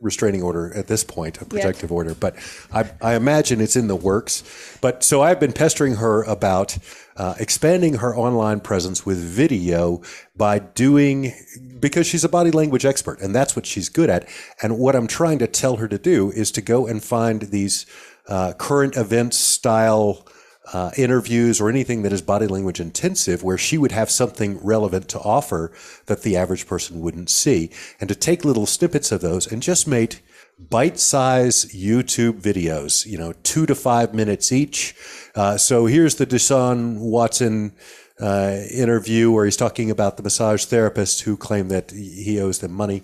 restraining 0.01 0.41
order 0.41 0.73
at 0.73 0.87
this 0.87 1.03
point, 1.03 1.41
a 1.41 1.45
protective 1.45 1.91
order, 1.91 2.15
but 2.15 2.35
I, 2.73 2.91
I 3.01 3.15
imagine 3.15 3.61
it's 3.61 3.75
in 3.75 3.87
the 3.87 3.95
works. 3.95 4.43
But 4.81 5.03
so 5.03 5.21
I've 5.21 5.39
been 5.39 5.53
pestering 5.53 5.95
her 5.95 6.23
about 6.23 6.77
uh, 7.15 7.35
expanding 7.39 7.95
her 7.95 8.15
online 8.15 8.59
presence 8.59 9.05
with 9.05 9.17
video 9.19 10.01
by 10.35 10.59
doing 10.59 11.33
because 11.79 12.07
she's 12.07 12.23
a 12.23 12.29
body 12.29 12.51
language 12.51 12.85
expert 12.85 13.19
and 13.21 13.35
that's 13.35 13.55
what 13.55 13.65
she's 13.65 13.89
good 13.89 14.09
at. 14.09 14.27
And 14.61 14.77
what 14.79 14.95
I'm 14.95 15.07
trying 15.07 15.39
to 15.39 15.47
tell 15.47 15.77
her 15.77 15.87
to 15.87 15.97
do 15.97 16.31
is 16.31 16.51
to 16.51 16.61
go 16.61 16.87
and 16.87 17.03
find 17.03 17.43
these 17.43 17.85
uh, 18.27 18.53
current 18.53 18.95
events 18.97 19.37
style 19.37 20.25
uh, 20.73 20.91
interviews 20.95 21.59
or 21.59 21.69
anything 21.69 22.03
that 22.03 22.13
is 22.13 22.21
body 22.21 22.47
language 22.47 22.79
intensive 22.79 23.43
where 23.43 23.57
she 23.57 23.77
would 23.77 23.91
have 23.91 24.09
something 24.09 24.59
relevant 24.63 25.09
to 25.09 25.19
offer 25.19 25.71
that 26.05 26.21
the 26.21 26.37
average 26.37 26.67
person 26.67 27.01
wouldn't 27.01 27.29
see 27.29 27.69
and 27.99 28.07
to 28.07 28.15
take 28.15 28.45
little 28.45 28.65
snippets 28.65 29.11
of 29.11 29.21
those 29.21 29.51
and 29.51 29.63
just 29.63 29.87
make 29.87 30.23
bite-size 30.59 31.65
YouTube 31.73 32.39
videos, 32.39 33.05
you 33.05 33.17
know, 33.17 33.33
two 33.43 33.65
to 33.65 33.73
five 33.73 34.13
minutes 34.13 34.51
each. 34.51 34.95
Uh, 35.33 35.57
so 35.57 35.87
here's 35.87 36.15
the 36.15 36.27
Deshaun 36.27 36.99
Watson 36.99 37.73
uh, 38.19 38.57
interview 38.71 39.31
where 39.31 39.45
he's 39.45 39.57
talking 39.57 39.89
about 39.89 40.17
the 40.17 40.23
massage 40.23 40.65
therapists 40.65 41.21
who 41.21 41.35
claim 41.35 41.69
that 41.69 41.89
he 41.89 42.39
owes 42.39 42.59
them 42.59 42.71
money. 42.71 43.01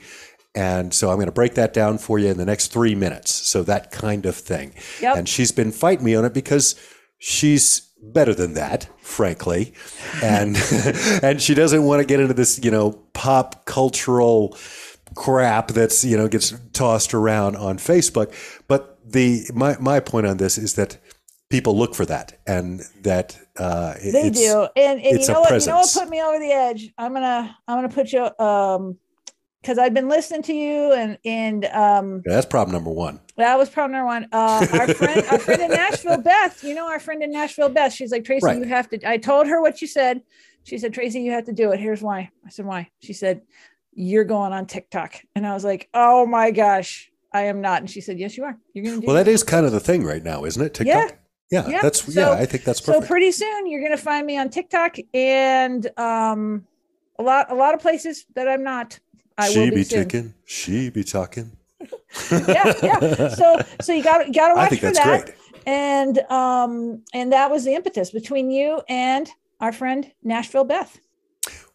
And 0.54 0.94
so 0.94 1.10
I'm 1.10 1.18
going 1.18 1.28
to 1.28 1.32
break 1.32 1.56
that 1.56 1.74
down 1.74 1.98
for 1.98 2.20
you 2.20 2.30
in 2.30 2.38
the 2.38 2.46
next 2.46 2.68
three 2.68 2.96
minutes. 2.96 3.32
So 3.32 3.64
that 3.64 3.92
kind 3.92 4.26
of 4.26 4.36
thing. 4.36 4.74
Yep. 5.02 5.18
And 5.18 5.30
she's 5.30 5.52
been 5.52 5.72
fighting 5.72 6.06
me 6.06 6.16
on 6.16 6.26
it 6.26 6.34
because 6.34 6.76
she's 7.18 7.82
better 8.02 8.34
than 8.34 8.54
that, 8.54 8.88
frankly. 9.02 9.74
And 10.24 10.56
and 11.24 11.42
she 11.42 11.54
doesn't 11.54 11.84
want 11.84 12.02
to 12.02 12.06
get 12.06 12.20
into 12.20 12.34
this, 12.34 12.60
you 12.64 12.72
know, 12.72 12.92
pop 13.14 13.66
cultural 13.66 14.58
crap 15.16 15.70
that's, 15.70 16.04
you 16.06 16.18
know, 16.18 16.28
gets 16.28 16.54
tossed 16.74 17.14
around 17.14 17.56
on 17.56 17.78
Facebook. 17.78 18.34
But 18.68 19.00
the 19.06 19.44
my 19.54 19.78
my 19.80 20.00
point 20.00 20.28
on 20.28 20.38
this 20.38 20.58
is 20.58 20.76
that 20.76 20.98
people 21.50 21.78
look 21.78 21.96
for 21.96 22.06
that 22.06 22.40
and 22.46 22.82
that 23.04 23.38
uh 23.58 23.94
it- 24.02 24.12
They 24.12 24.30
do. 24.30 24.68
And, 24.76 25.00
and 25.02 25.20
you 25.20 25.28
know 25.28 25.40
what? 25.42 25.62
You 25.62 25.68
know 25.68 25.78
what 25.78 25.94
put 25.94 26.10
me 26.10 26.22
over 26.22 26.40
the 26.40 26.52
edge? 26.52 26.94
I'm 26.98 27.12
going 27.14 27.24
to, 27.24 27.56
I'm 27.68 27.90
to 27.90 27.96
put 27.96 28.12
you, 28.12 28.46
um, 28.46 28.98
because 29.62 29.78
I've 29.78 29.94
been 29.94 30.08
listening 30.08 30.44
to 30.44 30.54
you 30.54 30.94
and 30.94 31.18
and 31.26 31.66
um 31.66 32.22
That's 32.26 32.46
problem 32.46 32.74
number 32.74 32.92
one. 32.92 33.20
that 33.38 33.58
was 33.58 33.70
problem 33.70 33.94
number 33.94 34.08
one. 34.08 34.28
Uh 34.32 34.66
our 34.74 34.88
friend 34.94 35.26
our 35.30 35.40
friend 35.40 35.62
in 35.62 35.72
Nashville, 35.72 36.22
Beth, 36.22 36.64
you 36.64 36.74
know 36.74 36.88
our 36.88 37.00
friend 37.00 37.22
in 37.24 37.32
Nashville, 37.32 37.70
Beth. 37.70 37.94
She's 37.94 38.12
like, 38.12 38.24
Tracy, 38.24 38.46
Right. 38.46 38.58
you 38.58 38.66
have 38.66 38.90
to 38.90 39.10
I 39.10 39.18
told 39.18 39.48
her 39.48 39.62
what 39.62 39.82
you 39.82 39.88
said. 39.88 40.22
She 40.64 40.78
said, 40.78 40.94
Tracy, 40.94 41.22
you 41.22 41.32
have 41.32 41.46
to 41.46 41.54
do 41.54 41.72
it. 41.72 41.80
Here's 41.80 42.02
why. 42.02 42.30
I 42.46 42.50
said, 42.50 42.66
Why? 42.66 42.90
She 43.00 43.14
said, 43.14 43.42
You're 43.94 44.26
going 44.26 44.54
on 44.54 44.66
TikTok. 44.68 45.16
And 45.36 45.46
I 45.48 45.54
was 45.54 45.64
like, 45.64 45.90
Oh 45.94 46.26
my 46.26 46.52
gosh, 46.52 47.12
I 47.34 47.44
am 47.44 47.62
not. 47.62 47.82
And 47.82 47.90
she 47.90 48.02
said, 48.02 48.20
Yes, 48.20 48.38
you 48.38 48.44
are. 48.44 48.58
You're 48.74 48.86
gonna 48.86 49.00
do 49.02 49.08
Well, 49.08 49.16
it." 49.16 49.24
that 49.26 49.32
is 49.32 49.44
kind 49.44 49.66
of 49.66 49.72
the 49.72 49.80
thing 49.80 50.04
right 50.04 50.24
now, 50.24 50.46
isn't 50.46 50.62
it? 50.62 50.74
TikTok. 50.74 51.12
Yeah, 51.50 51.64
Yeah. 51.64 51.70
yeah. 51.70 51.82
that's 51.82 52.02
So- 52.14 52.20
yeah. 52.20 52.32
I 52.32 52.46
think 52.46 52.64
that's 52.64 52.82
perfect. 52.82 53.04
so 53.04 53.08
pretty 53.08 53.32
soon 53.32 53.68
you're 53.68 53.82
gonna 53.82 53.98
find 53.98 54.26
me 54.28 54.38
on 54.38 54.50
TikTok 54.50 54.98
and 55.14 55.90
um 55.98 56.66
a 57.20 57.24
lot 57.24 57.52
a 57.52 57.56
lot 57.56 57.74
of 57.74 57.80
places 57.82 58.26
that 58.36 58.48
I'm 58.48 58.64
not. 58.64 59.00
I 59.38 59.50
she 59.50 59.60
will 59.60 59.70
be 59.70 59.76
be 59.78 59.84
ticking, 59.84 60.34
she 60.46 60.90
be 60.90 61.04
talking. 61.04 61.52
yeah, 62.32 62.74
yeah. 62.82 63.30
So 63.30 63.62
so 63.82 63.94
you 63.94 64.04
got 64.04 64.28
you 64.28 64.34
got 64.34 64.50
to 64.50 64.56
watch 64.56 64.66
I 64.66 64.70
think 64.70 64.82
for 64.82 64.86
that's 64.88 65.00
that. 65.00 65.26
great. 65.26 65.38
And 65.66 66.20
um 66.32 67.04
and 67.14 67.32
that 67.34 67.52
was 67.52 67.66
the 67.66 67.76
impetus 67.76 68.12
between 68.12 68.52
you 68.52 68.82
and 68.90 69.30
our 69.60 69.72
friend 69.72 70.12
Nashville 70.24 70.64
Beth. 70.64 71.00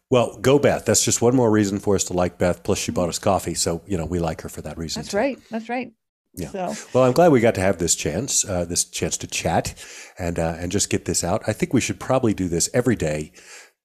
Well, 0.09 0.37
go 0.39 0.59
Beth. 0.59 0.85
That's 0.85 1.03
just 1.03 1.21
one 1.21 1.35
more 1.35 1.49
reason 1.49 1.79
for 1.79 1.95
us 1.95 2.03
to 2.05 2.13
like 2.13 2.37
Beth. 2.37 2.63
Plus, 2.63 2.77
she 2.77 2.91
bought 2.91 3.09
us 3.09 3.17
coffee, 3.17 3.55
so 3.55 3.81
you 3.87 3.97
know 3.97 4.05
we 4.05 4.19
like 4.19 4.41
her 4.41 4.49
for 4.49 4.61
that 4.61 4.77
reason. 4.77 5.01
That's 5.01 5.11
too. 5.11 5.17
right. 5.17 5.39
That's 5.49 5.69
right. 5.69 5.91
Yeah. 6.35 6.49
So 6.49 6.73
Well, 6.93 7.03
I'm 7.05 7.13
glad 7.13 7.31
we 7.31 7.39
got 7.39 7.55
to 7.55 7.61
have 7.61 7.77
this 7.77 7.95
chance, 7.95 8.47
uh, 8.47 8.65
this 8.65 8.85
chance 8.85 9.17
to 9.17 9.27
chat, 9.27 9.73
and 10.17 10.39
uh, 10.39 10.55
and 10.59 10.71
just 10.71 10.89
get 10.89 11.05
this 11.05 11.23
out. 11.23 11.43
I 11.47 11.53
think 11.53 11.73
we 11.73 11.81
should 11.81 11.99
probably 11.99 12.33
do 12.33 12.47
this 12.47 12.69
every 12.73 12.95
day, 12.95 13.31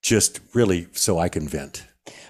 just 0.01 0.39
really 0.53 0.87
so 0.93 1.19
I 1.19 1.29
can 1.29 1.47
vent. 1.47 1.85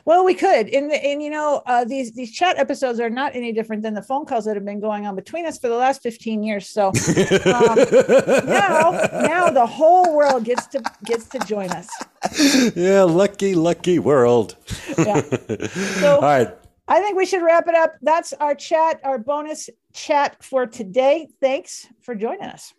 Well, 0.06 0.26
we 0.26 0.34
could, 0.34 0.70
and 0.70 0.92
and 0.92 1.22
you 1.22 1.30
know, 1.30 1.62
uh, 1.66 1.86
these 1.86 2.12
these 2.14 2.32
chat 2.32 2.58
episodes 2.58 3.00
are 3.00 3.10
not 3.10 3.36
any 3.36 3.52
different 3.52 3.84
than 3.84 3.94
the 3.94 4.02
phone 4.02 4.26
calls 4.26 4.46
that 4.46 4.56
have 4.56 4.66
been 4.66 4.80
going 4.80 5.06
on 5.06 5.16
between 5.16 5.46
us 5.46 5.58
for 5.58 5.68
the 5.68 5.76
last 5.76 6.02
fifteen 6.02 6.44
years. 6.44 6.68
So 6.68 6.88
um, 6.88 6.94
now, 8.46 8.92
now 9.24 9.50
the 9.50 9.66
whole 9.66 10.16
world 10.16 10.44
gets 10.44 10.68
to 10.68 10.82
gets 11.06 11.28
to 11.30 11.40
join 11.40 11.70
us. 11.72 11.90
yeah, 12.76 13.04
lucky, 13.04 13.56
lucky 13.56 14.00
world. 14.00 14.56
Yeah. 14.98 15.22
All 16.04 16.22
right. 16.22 16.56
I 16.88 17.02
think 17.02 17.18
we 17.18 17.26
should 17.28 17.44
wrap 17.44 17.68
it 17.68 17.76
up. 17.76 17.94
That's 18.02 18.34
our 18.34 18.56
chat, 18.56 19.00
our 19.04 19.20
bonus 19.20 19.70
chat 19.94 20.44
for 20.44 20.66
today. 20.66 21.28
Thanks 21.40 21.88
for 22.02 22.16
joining 22.16 22.42
us. 22.42 22.74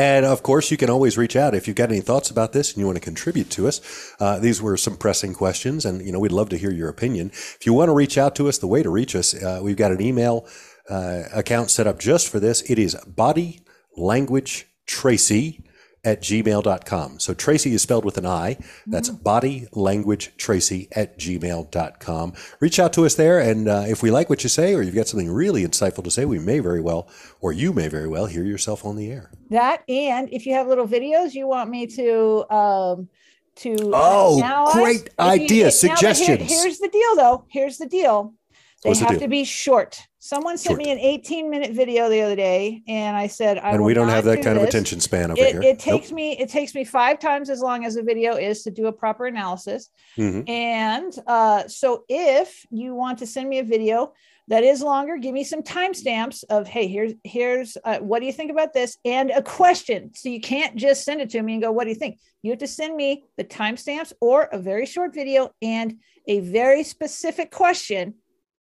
And 0.00 0.24
of 0.24 0.42
course, 0.42 0.70
you 0.70 0.78
can 0.78 0.88
always 0.88 1.18
reach 1.18 1.36
out 1.36 1.54
if 1.54 1.68
you've 1.68 1.76
got 1.76 1.90
any 1.90 2.00
thoughts 2.00 2.30
about 2.30 2.54
this 2.54 2.70
and 2.72 2.78
you 2.78 2.86
want 2.86 2.96
to 2.96 3.04
contribute 3.04 3.50
to 3.50 3.68
us. 3.68 4.14
Uh, 4.18 4.38
these 4.38 4.62
were 4.62 4.78
some 4.78 4.96
pressing 4.96 5.34
questions, 5.34 5.84
and 5.84 6.00
you 6.00 6.10
know 6.10 6.18
we'd 6.18 6.32
love 6.32 6.48
to 6.48 6.56
hear 6.56 6.72
your 6.72 6.88
opinion. 6.88 7.28
If 7.28 7.66
you 7.66 7.74
want 7.74 7.90
to 7.90 7.92
reach 7.92 8.16
out 8.16 8.34
to 8.36 8.48
us, 8.48 8.56
the 8.56 8.66
way 8.66 8.82
to 8.82 8.88
reach 8.88 9.14
us, 9.14 9.34
uh, 9.34 9.60
we've 9.62 9.76
got 9.76 9.92
an 9.92 10.00
email 10.00 10.46
uh, 10.88 11.24
account 11.34 11.70
set 11.70 11.86
up 11.86 11.98
just 11.98 12.30
for 12.30 12.40
this. 12.40 12.62
It 12.62 12.78
is 12.78 12.94
body 13.06 13.60
language 13.94 14.68
tracy 14.86 15.62
at 16.02 16.22
gmail.com. 16.22 17.18
So 17.18 17.34
Tracy 17.34 17.74
is 17.74 17.82
spelled 17.82 18.04
with 18.04 18.16
an 18.16 18.26
I. 18.26 18.56
That's 18.86 19.10
Mm-hmm. 19.10 19.22
body 19.22 19.68
language 19.72 20.32
tracy 20.38 20.88
at 20.92 21.18
gmail.com. 21.18 22.32
Reach 22.60 22.78
out 22.78 22.92
to 22.94 23.04
us 23.04 23.14
there. 23.16 23.38
And 23.40 23.68
uh, 23.68 23.84
if 23.86 24.02
we 24.02 24.10
like 24.10 24.30
what 24.30 24.42
you 24.42 24.48
say, 24.48 24.74
or 24.74 24.82
you've 24.82 24.94
got 24.94 25.08
something 25.08 25.30
really 25.30 25.62
insightful 25.64 26.02
to 26.04 26.10
say, 26.10 26.24
we 26.24 26.38
may 26.38 26.58
very 26.60 26.80
well, 26.80 27.08
or 27.40 27.52
you 27.52 27.72
may 27.72 27.88
very 27.88 28.08
well 28.08 28.26
hear 28.26 28.44
yourself 28.44 28.84
on 28.84 28.96
the 28.96 29.10
air. 29.10 29.30
That 29.50 29.82
and 29.88 30.28
if 30.32 30.46
you 30.46 30.54
have 30.54 30.66
little 30.68 30.86
videos 30.88 31.34
you 31.34 31.46
want 31.46 31.68
me 31.70 31.86
to 31.88 32.50
um 32.54 33.08
to 33.56 33.76
Oh, 33.92 34.70
great 34.72 35.00
if 35.02 35.02
you- 35.18 35.24
idea. 35.24 35.64
now, 35.64 35.96
here- 36.14 36.36
here's 36.36 36.78
the 36.78 36.88
deal 36.88 37.16
though. 37.16 37.44
Here's 37.48 37.76
the 37.78 37.86
deal. 37.86 38.32
They 38.82 38.88
What's 38.90 39.00
the 39.00 39.06
have 39.06 39.14
deal? 39.14 39.20
to 39.20 39.28
be 39.28 39.44
short. 39.44 40.00
Someone 40.20 40.56
sent 40.56 40.74
Short. 40.76 40.84
me 40.86 40.90
an 40.92 40.98
18 40.98 41.50
minute 41.50 41.72
video 41.72 42.08
the 42.08 42.22
other 42.22 42.36
day, 42.36 42.82
and 42.88 43.14
I 43.16 43.26
said, 43.26 43.58
I 43.58 43.72
and 43.72 43.84
we 43.84 43.92
don't 43.94 44.08
have 44.08 44.24
that 44.24 44.36
do 44.36 44.42
kind 44.42 44.56
of 44.58 44.64
attention 44.64 45.00
span 45.00 45.30
over 45.30 45.40
It, 45.40 45.52
here. 45.52 45.62
it 45.62 45.78
takes 45.78 46.10
me 46.12 46.32
it 46.38 46.48
takes 46.48 46.74
me 46.74 46.84
five 46.84 47.18
times 47.18 47.50
as 47.50 47.60
long 47.60 47.84
as 47.84 47.96
a 47.96 48.02
video 48.02 48.36
is 48.36 48.62
to 48.62 48.70
do 48.70 48.86
a 48.86 48.92
proper 48.92 49.26
analysis. 49.26 49.90
Mhm. 50.18 50.48
And 50.48 51.12
uh, 51.26 51.68
so 51.68 52.04
if 52.08 52.64
you 52.70 52.94
want 52.94 53.18
to 53.18 53.26
send 53.26 53.48
me 53.48 53.58
a 53.58 53.64
video 53.64 54.12
that 54.48 54.64
is 54.64 54.82
longer, 54.82 55.16
give 55.16 55.32
me 55.32 55.44
some 55.44 55.62
timestamps 55.62 56.42
of, 56.50 56.66
hey, 56.66 56.86
here's 56.86 57.12
here's 57.24 57.76
uh, 57.84 57.98
what 57.98 58.20
do 58.20 58.26
you 58.26 58.32
think 58.32 58.50
about 58.50 58.72
this, 58.72 58.96
and 59.04 59.30
a 59.30 59.42
question. 59.42 60.10
So 60.14 60.28
you 60.30 60.40
can't 60.40 60.76
just 60.76 61.04
send 61.04 61.20
it 61.20 61.30
to 61.30 61.42
me 61.42 61.54
and 61.54 61.62
go, 61.62 61.70
what 61.72 61.84
do 61.84 61.90
you 61.90 61.96
think? 61.96 62.18
You 62.42 62.50
have 62.52 62.60
to 62.60 62.66
send 62.66 62.96
me 62.96 63.24
the 63.36 63.44
timestamps 63.44 64.12
or 64.22 64.44
a 64.52 64.58
very 64.58 64.86
short 64.86 65.14
video 65.14 65.50
and 65.60 65.96
a 66.26 66.40
very 66.40 66.82
specific 66.82 67.50
question, 67.50 68.14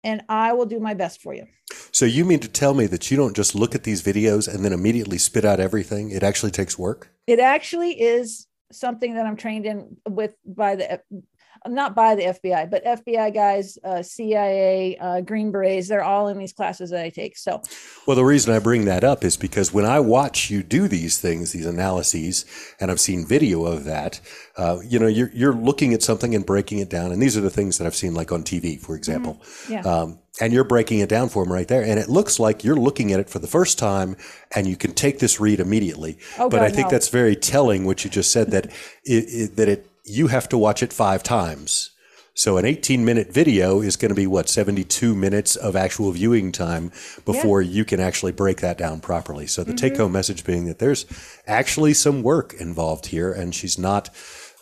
and 0.04 0.24
I 0.30 0.54
will 0.54 0.66
do 0.66 0.80
my 0.80 0.94
best 0.94 1.22
for 1.22 1.34
you. 1.34 1.46
So 1.92 2.06
you 2.06 2.26
mean 2.26 2.40
to 2.40 2.48
tell 2.48 2.74
me 2.74 2.86
that 2.88 3.12
you 3.12 3.18
don't 3.18 3.36
just 3.36 3.56
look 3.56 3.76
at 3.76 3.84
these 3.84 4.02
videos 4.02 4.54
and 4.54 4.64
then 4.64 4.74
immediately 4.74 5.18
spit 5.18 5.46
out 5.46 5.60
everything? 5.60 6.12
It 6.12 6.24
actually 6.24 6.52
takes 6.52 6.78
work? 6.78 7.12
It 7.28 7.40
actually 7.40 8.00
is 8.00 8.48
something 8.72 9.16
that 9.16 9.26
I'm 9.26 9.36
trained 9.36 9.66
in 9.66 9.98
with 10.08 10.36
by 10.46 10.76
the 10.76 11.02
not 11.68 11.96
by 11.96 12.16
the 12.16 12.24
FBI, 12.24 12.70
but 12.70 12.84
FBI 12.86 13.34
guys, 13.34 13.78
uh, 13.84 14.02
CIA, 14.02 14.98
uh, 14.98 15.22
Green 15.22 15.52
Berets, 15.52 15.88
they're 15.88 16.04
all 16.04 16.28
in 16.28 16.38
these 16.38 16.54
classes 16.54 16.90
that 16.92 17.04
I 17.04 17.10
take. 17.10 17.38
So 17.38 17.62
Well, 18.06 18.16
the 18.16 18.26
reason 18.26 18.54
I 18.54 18.60
bring 18.60 18.86
that 18.86 19.04
up 19.04 19.24
is 19.24 19.38
because 19.38 19.74
when 19.74 19.86
I 19.86 20.00
watch 20.00 20.50
you 20.50 20.64
do 20.64 20.88
these 20.88 21.20
things, 21.20 21.52
these 21.52 21.66
analyses, 21.66 22.46
and 22.80 22.90
I've 22.92 23.00
seen 23.00 23.26
video 23.26 23.66
of 23.66 23.84
that, 23.86 24.20
uh, 24.58 24.80
you 24.84 25.00
know, 25.00 25.08
you're, 25.08 25.32
you're 25.34 25.54
looking 25.54 25.94
at 25.94 26.04
something 26.04 26.36
and 26.36 26.46
breaking 26.46 26.80
it 26.80 26.90
down. 26.90 27.12
And 27.12 27.22
these 27.22 27.38
are 27.38 27.42
the 27.42 27.50
things 27.50 27.78
that 27.78 27.88
I've 27.88 27.96
seen 27.96 28.14
like 28.14 28.32
on 28.32 28.44
TV, 28.44 28.80
for 28.80 28.96
example. 28.96 29.42
yeah. 29.68 29.82
Um, 29.82 30.20
and 30.42 30.54
you're 30.54 30.64
breaking 30.64 31.00
it 31.00 31.10
down 31.10 31.30
for 31.30 31.44
them 31.44 31.52
right 31.52 31.68
there. 31.68 31.84
And 31.84 32.00
it 32.00 32.10
looks 32.10 32.40
like 32.40 32.64
you're 32.64 32.76
looking 32.76 33.12
at 33.12 33.20
it 33.20 33.30
for 33.30 33.40
the 33.40 33.48
first 33.48 33.78
time 33.78 34.16
and 34.56 34.68
you 34.68 34.76
can 34.76 34.94
take 34.94 35.20
this 35.20 35.40
read 35.40 35.60
immediately. 35.60 36.18
Oh, 36.38 36.50
but 36.50 36.58
God, 36.58 36.66
I 36.66 36.70
think 36.70 36.88
no. 36.88 36.92
that's 36.92 37.10
very 37.10 37.36
telling 37.36 37.86
what 37.86 38.04
you 38.04 38.10
just 38.10 38.32
said 38.32 38.52
that 38.52 38.68
it, 38.68 38.72
it, 39.06 39.56
that 39.58 39.68
it, 39.68 39.89
you 40.06 40.28
have 40.28 40.50
to 40.50 40.58
watch 40.58 40.84
it 40.84 40.94
five 40.94 41.24
times. 41.24 41.92
So 42.40 42.58
an 42.58 42.64
18 42.64 43.04
minute 43.04 43.34
video 43.34 43.82
is 43.82 43.98
going 43.98 44.10
to 44.10 44.16
be 44.16 44.26
what 44.26 44.48
72 44.48 45.14
minutes 45.14 45.58
of 45.58 45.76
actual 45.76 46.12
viewing 46.12 46.54
time 46.54 46.90
before 47.26 47.62
you 47.62 47.84
can 47.84 48.00
actually 48.00 48.32
break 48.32 48.62
that 48.62 48.78
down 48.78 49.02
properly. 49.02 49.46
So 49.46 49.66
the 49.66 49.74
take 49.74 49.98
home 49.98 50.14
message 50.14 50.46
being 50.46 50.66
that 50.66 50.80
there's 50.80 51.06
actually 51.48 51.94
some 51.94 52.24
work 52.24 52.54
involved 52.54 53.08
here 53.08 53.34
and 53.34 53.54
she's 53.54 53.78
not 53.78 54.10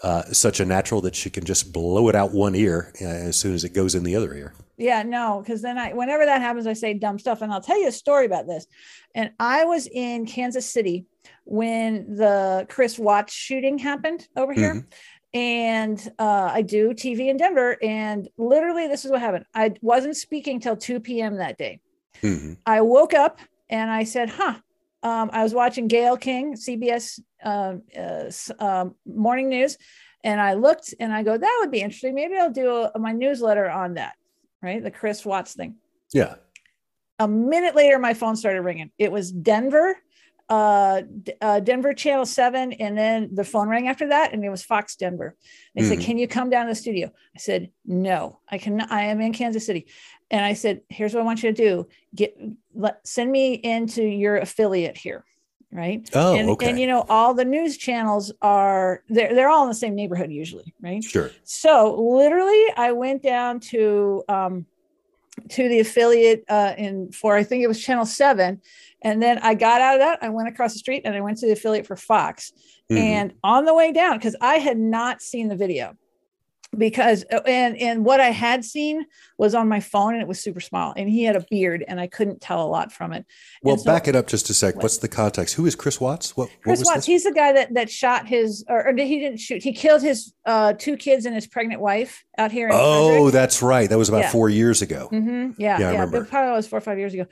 uh, 0.02 0.24
such 0.24 0.60
a 0.60 0.66
natural 0.66 1.02
that 1.02 1.16
she 1.16 1.30
can 1.30 1.44
just 1.44 1.72
blow 1.72 2.10
it 2.10 2.16
out 2.16 2.32
one 2.32 2.56
ear 2.56 2.94
uh, 3.00 3.06
as 3.06 3.38
soon 3.38 3.54
as 3.54 3.64
it 3.64 3.74
goes 3.76 3.94
in 3.94 4.04
the 4.04 4.16
other 4.16 4.34
ear. 4.34 4.54
Yeah, 4.78 5.02
no, 5.04 5.42
because 5.44 5.62
then 5.64 5.78
I, 5.78 5.94
whenever 5.94 6.26
that 6.26 6.42
happens, 6.42 6.68
I 6.68 6.74
say 6.74 6.94
dumb 6.94 7.18
stuff. 7.18 7.42
And 7.42 7.52
I'll 7.52 7.62
tell 7.62 7.80
you 7.80 7.88
a 7.88 7.92
story 7.92 8.26
about 8.26 8.46
this. 8.46 8.68
And 9.16 9.32
I 9.40 9.66
was 9.66 9.88
in 9.88 10.26
Kansas 10.28 10.68
City 10.68 11.06
when 11.46 12.16
the 12.16 12.68
Chris 12.70 13.00
Watts 13.00 13.34
shooting 13.34 13.80
happened 13.80 14.28
over 14.36 14.54
here. 14.54 14.88
And 15.34 16.00
uh, 16.18 16.50
I 16.54 16.62
do 16.62 16.90
TV 16.90 17.30
in 17.30 17.38
Denver. 17.38 17.78
And 17.84 18.30
literally, 18.38 18.88
this 18.88 19.06
is 19.06 19.12
what 19.12 19.20
happened. 19.20 19.46
I 19.54 19.74
wasn't 19.82 20.16
speaking 20.16 20.60
till 20.60 20.78
2 20.78 21.00
p.m. 21.00 21.38
that 21.38 21.58
day. 21.58 21.80
hmm 22.22 22.54
I 22.66 22.82
woke 22.82 23.14
up 23.14 23.40
and 23.70 23.90
I 23.92 24.04
said, 24.04 24.30
huh. 24.30 24.56
Um, 25.04 25.30
I 25.32 25.44
was 25.44 25.54
watching 25.54 25.88
Gayle 25.88 26.18
King, 26.18 26.56
CBS 26.56 27.20
um, 27.44 27.84
uh, 27.96 28.32
um, 28.60 28.96
morning 29.06 29.48
news, 29.48 29.78
and 30.24 30.42
I 30.42 30.54
looked 30.56 30.94
and 31.00 31.14
I 31.14 31.24
go, 31.24 31.38
that 31.38 31.58
would 31.62 31.72
be 31.72 31.82
interesting. 31.82 32.16
Maybe 32.16 32.36
I'll 32.36 32.52
do 32.52 32.90
a, 32.94 33.00
my 33.00 33.12
newsletter 33.12 33.70
on 33.70 33.94
that, 33.94 34.16
right? 34.62 34.84
The 34.84 34.92
Chris 34.92 35.24
Watts 35.24 35.54
thing. 35.54 35.76
Yeah. 36.14 36.36
A 37.20 37.28
minute 37.28 37.76
later, 37.76 38.00
my 38.00 38.14
phone 38.14 38.36
started 38.36 38.62
ringing. 38.62 38.92
It 38.98 39.12
was 39.12 39.32
Denver, 39.32 39.98
uh, 40.50 41.02
uh, 41.42 41.60
Denver 41.60 41.94
Channel 41.94 42.26
7, 42.26 42.74
and 42.74 42.98
then 42.98 43.30
the 43.34 43.44
phone 43.44 43.68
rang 43.68 43.88
after 43.88 44.08
that, 44.08 44.34
and 44.34 44.44
it 44.44 44.50
was 44.50 44.64
Fox 44.64 44.96
Denver. 44.96 45.36
They 45.76 45.84
said, 45.84 46.00
Mhm. 46.00 46.04
Can 46.04 46.18
you 46.18 46.28
come 46.28 46.50
down 46.50 46.68
to 46.68 46.72
the 46.72 46.76
studio? 46.76 47.12
I 47.36 47.40
said, 47.40 47.72
No, 47.86 48.40
I 48.50 48.58
cannot. 48.58 48.92
I 48.92 49.04
am 49.06 49.20
in 49.20 49.34
Kansas 49.34 49.66
City. 49.66 49.88
And 50.32 50.44
I 50.46 50.54
said, 50.54 50.82
Here's 50.90 51.14
what 51.14 51.22
I 51.22 51.26
want 51.26 51.44
you 51.44 51.52
to 51.52 51.56
do 51.56 51.88
get 52.16 52.38
let, 52.74 53.06
send 53.06 53.32
me 53.32 53.54
into 53.56 54.04
your 54.04 54.38
affiliate 54.38 54.98
here. 54.98 55.26
Right. 55.70 56.10
Oh, 56.14 56.34
and, 56.34 56.50
okay. 56.52 56.70
and 56.70 56.80
you 56.80 56.88
know, 56.88 57.06
all 57.10 57.34
the 57.34 57.44
news 57.44 57.76
channels 57.76 58.32
are 58.42 59.04
they're 59.10 59.36
they're 59.36 59.50
all 59.50 59.64
in 59.64 59.70
the 59.70 59.76
same 59.76 59.96
neighborhood 59.96 60.32
usually, 60.32 60.74
right? 60.82 61.04
Sure. 61.04 61.30
So 61.44 61.94
literally, 62.02 62.64
I 62.78 62.94
went 62.94 63.22
down 63.22 63.60
to 63.72 64.24
um, 64.30 64.66
to 65.50 65.68
the 65.68 65.80
affiliate 65.82 66.46
uh, 66.48 66.74
in 66.78 67.12
for 67.12 67.36
I 67.36 67.44
think 67.44 67.64
it 67.64 67.68
was 67.68 67.82
Channel 67.82 68.06
Seven, 68.06 68.62
and 69.02 69.22
then 69.22 69.40
I 69.40 69.54
got 69.54 69.82
out 69.82 69.96
of 69.96 70.00
that. 70.02 70.20
I 70.22 70.30
went 70.30 70.48
across 70.50 70.74
the 70.74 70.80
street 70.80 71.04
and 71.06 71.16
I 71.16 71.22
went 71.22 71.38
to 71.40 71.46
the 71.46 71.54
affiliate 71.54 71.86
for 71.88 71.96
Fox. 71.96 72.52
Mhm. 72.92 72.98
And 72.98 73.34
on 73.44 73.66
the 73.66 73.74
way 73.74 73.92
down, 73.92 74.18
because 74.18 74.36
I 74.42 74.56
had 74.58 74.78
not 74.78 75.22
seen 75.22 75.48
the 75.48 75.56
video, 75.56 75.94
because 76.76 77.24
uh, 77.32 77.42
and 77.46 77.78
and 77.78 78.04
what 78.06 78.20
I 78.20 78.30
had 78.32 78.66
seen 78.66 79.06
was 79.38 79.54
on 79.56 79.68
my 79.68 79.80
phone 79.80 80.14
and 80.14 80.22
it 80.22 80.28
was 80.28 80.40
super 80.40 80.60
small, 80.60 80.94
and 80.98 81.08
he 81.10 81.24
had 81.24 81.36
a 81.36 81.46
beard 81.50 81.84
and 81.88 82.00
I 82.00 82.08
couldn't 82.08 82.42
tell 82.42 82.66
a 82.66 82.68
lot 82.68 82.92
from 82.92 83.14
it. 83.14 83.26
Well, 83.64 83.78
so- 83.78 83.86
back 83.86 84.08
it 84.08 84.16
up 84.16 84.28
just 84.28 84.50
a 84.50 84.54
sec. 84.54 84.76
What's 84.82 84.98
the 84.98 85.08
context? 85.08 85.56
Who 85.56 85.66
is 85.66 85.76
Chris 85.76 86.02
Watts? 86.02 86.36
What, 86.36 86.50
what 86.50 86.62
Chris 86.62 86.80
was 86.80 86.86
Watts, 86.88 86.98
this? 87.00 87.06
he's 87.06 87.24
the 87.24 87.32
guy 87.32 87.54
that 87.54 87.74
that 87.76 87.90
shot 87.90 88.28
his, 88.28 88.66
or, 88.68 88.88
or 88.88 88.94
he 88.96 89.20
didn't 89.20 89.40
shoot. 89.40 89.64
He 89.64 89.74
killed 89.74 90.02
his 90.02 90.34
uh, 90.46 90.74
two 90.74 90.98
kids 90.98 91.26
and 91.26 91.34
his 91.36 91.48
pregnant 91.48 91.82
wife 91.82 92.24
out 92.38 92.52
here. 92.52 92.68
In 92.68 92.74
Oh, 92.76 93.10
Frederick. 93.10 93.34
that's 93.34 93.62
right. 93.62 93.90
That 93.90 93.98
was 93.98 94.10
about 94.10 94.22
Yeah. 94.24 94.32
four 94.32 94.50
years 94.50 94.82
ago. 94.82 95.10
Mm-hmm. 95.12 95.52
Yeah, 95.62 95.80
Yeah, 95.80 95.90
I 95.90 95.92
yeah. 95.94 96.00
remember. 96.00 96.18
It 96.24 96.30
probably 96.30 96.52
was 96.56 96.68
four 96.68 96.78
or 96.78 96.82
five 96.82 96.98
years 97.00 97.14
ago. 97.14 97.26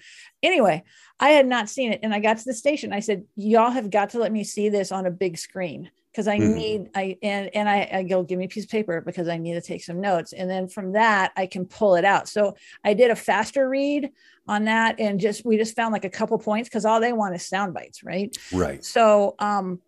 Anyway, 0.43 0.83
I 1.19 1.29
had 1.29 1.47
not 1.47 1.69
seen 1.69 1.91
it, 1.93 1.99
and 2.03 2.13
I 2.13 2.19
got 2.19 2.37
to 2.37 2.43
the 2.45 2.53
station. 2.53 2.91
I 2.93 2.99
said, 2.99 3.23
"Y'all 3.35 3.71
have 3.71 3.89
got 3.89 4.11
to 4.11 4.19
let 4.19 4.31
me 4.31 4.43
see 4.43 4.69
this 4.69 4.91
on 4.91 5.05
a 5.05 5.11
big 5.11 5.37
screen 5.37 5.89
because 6.15 6.29
I 6.29 6.37
Mhm. 6.37 6.53
need 6.53 6.89
I 6.95 7.17
and 7.21 7.49
and 7.53 7.67
I, 7.67 7.89
I 7.91 8.03
go 8.03 8.23
give 8.23 8.39
me 8.39 8.45
a 8.45 8.47
piece 8.47 8.63
of 8.63 8.69
paper 8.69 9.01
because 9.01 9.27
I 9.27 9.37
need 9.37 9.55
to 9.55 9.61
take 9.61 9.83
some 9.83 9.99
notes, 9.99 10.31
and 10.31 10.49
then 10.49 10.69
from 10.69 10.93
that 10.93 11.33
I 11.35 11.45
can 11.45 11.65
pull 11.65 11.95
it 11.95 12.05
out." 12.05 12.29
So 12.29 12.55
I 12.85 12.93
did 12.93 13.11
a 13.11 13.15
faster 13.15 13.67
read 13.67 14.11
on 14.47 14.65
that, 14.65 14.99
and 14.99 15.19
just 15.19 15.45
we 15.45 15.57
just 15.57 15.75
found 15.75 15.91
like 15.91 16.05
a 16.05 16.09
couple 16.09 16.37
points 16.39 16.69
because 16.69 16.85
all 16.85 17.01
they 17.01 17.11
want 17.11 17.35
is 17.35 17.45
sound 17.45 17.73
bites, 17.73 18.01
right? 18.01 18.35
Right. 18.53 18.83
So, 18.83 19.35
um, 19.39 19.81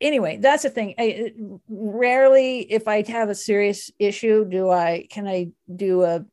anyway, 0.00 0.38
that's 0.40 0.62
the 0.62 0.70
thing. 0.70 0.94
I, 0.96 1.32
rarely, 1.68 2.60
if 2.60 2.86
I 2.86 3.02
have 3.10 3.28
a 3.28 3.34
serious 3.34 3.90
issue, 3.98 4.44
do 4.44 4.70
I 4.70 5.08
can 5.10 5.26
I 5.26 5.48
do 5.74 6.04
a 6.04 6.24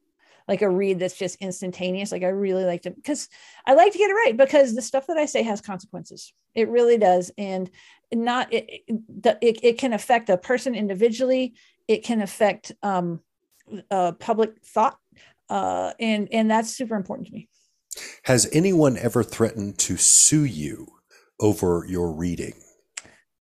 like 0.48 0.62
a 0.62 0.70
read 0.70 1.00
that's 1.00 1.18
just 1.18 1.38
instantaneous? 1.38 2.12
Like 2.12 2.24
I 2.24 2.28
really 2.28 2.66
like 2.66 2.84
to 2.84 2.92
because 2.92 3.28
I 3.66 3.74
like 3.74 3.92
to 3.94 3.98
get 3.98 4.12
it 4.12 4.14
right 4.14 4.38
because 4.38 4.76
the 4.76 4.82
stuff 4.84 5.08
that 5.08 5.18
I 5.18 5.26
say 5.26 5.42
has 5.42 5.62
consequences. 5.62 6.32
It 6.54 6.68
really 6.68 6.98
does, 6.98 7.32
and 7.38 7.70
not 8.14 8.52
it 8.52 8.84
it, 8.88 9.60
it, 9.64 9.78
can 9.78 9.94
affect 9.94 10.30
a 10.30 10.38
person 10.38 10.76
individually. 10.76 11.54
It 11.88 12.04
can 12.04 12.22
affect 12.22 12.72
um, 12.84 13.22
uh, 13.90 14.14
public 14.14 14.64
thought, 14.64 14.98
uh, 15.50 15.94
and 16.00 16.28
and 16.32 16.50
that's 16.50 16.74
super 16.76 16.96
important 16.96 17.28
to 17.28 17.34
me. 17.34 17.50
Has 18.24 18.50
anyone 18.54 18.98
ever 18.98 19.24
threatened 19.24 19.78
to 19.80 19.98
sue 19.98 20.46
you 20.46 20.88
over 21.40 21.86
your 21.88 22.12
reading? 22.12 22.54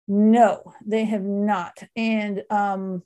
No, 0.09 0.75
they 0.85 1.05
have 1.05 1.23
not. 1.23 1.79
And 1.95 2.43
um, 2.51 3.03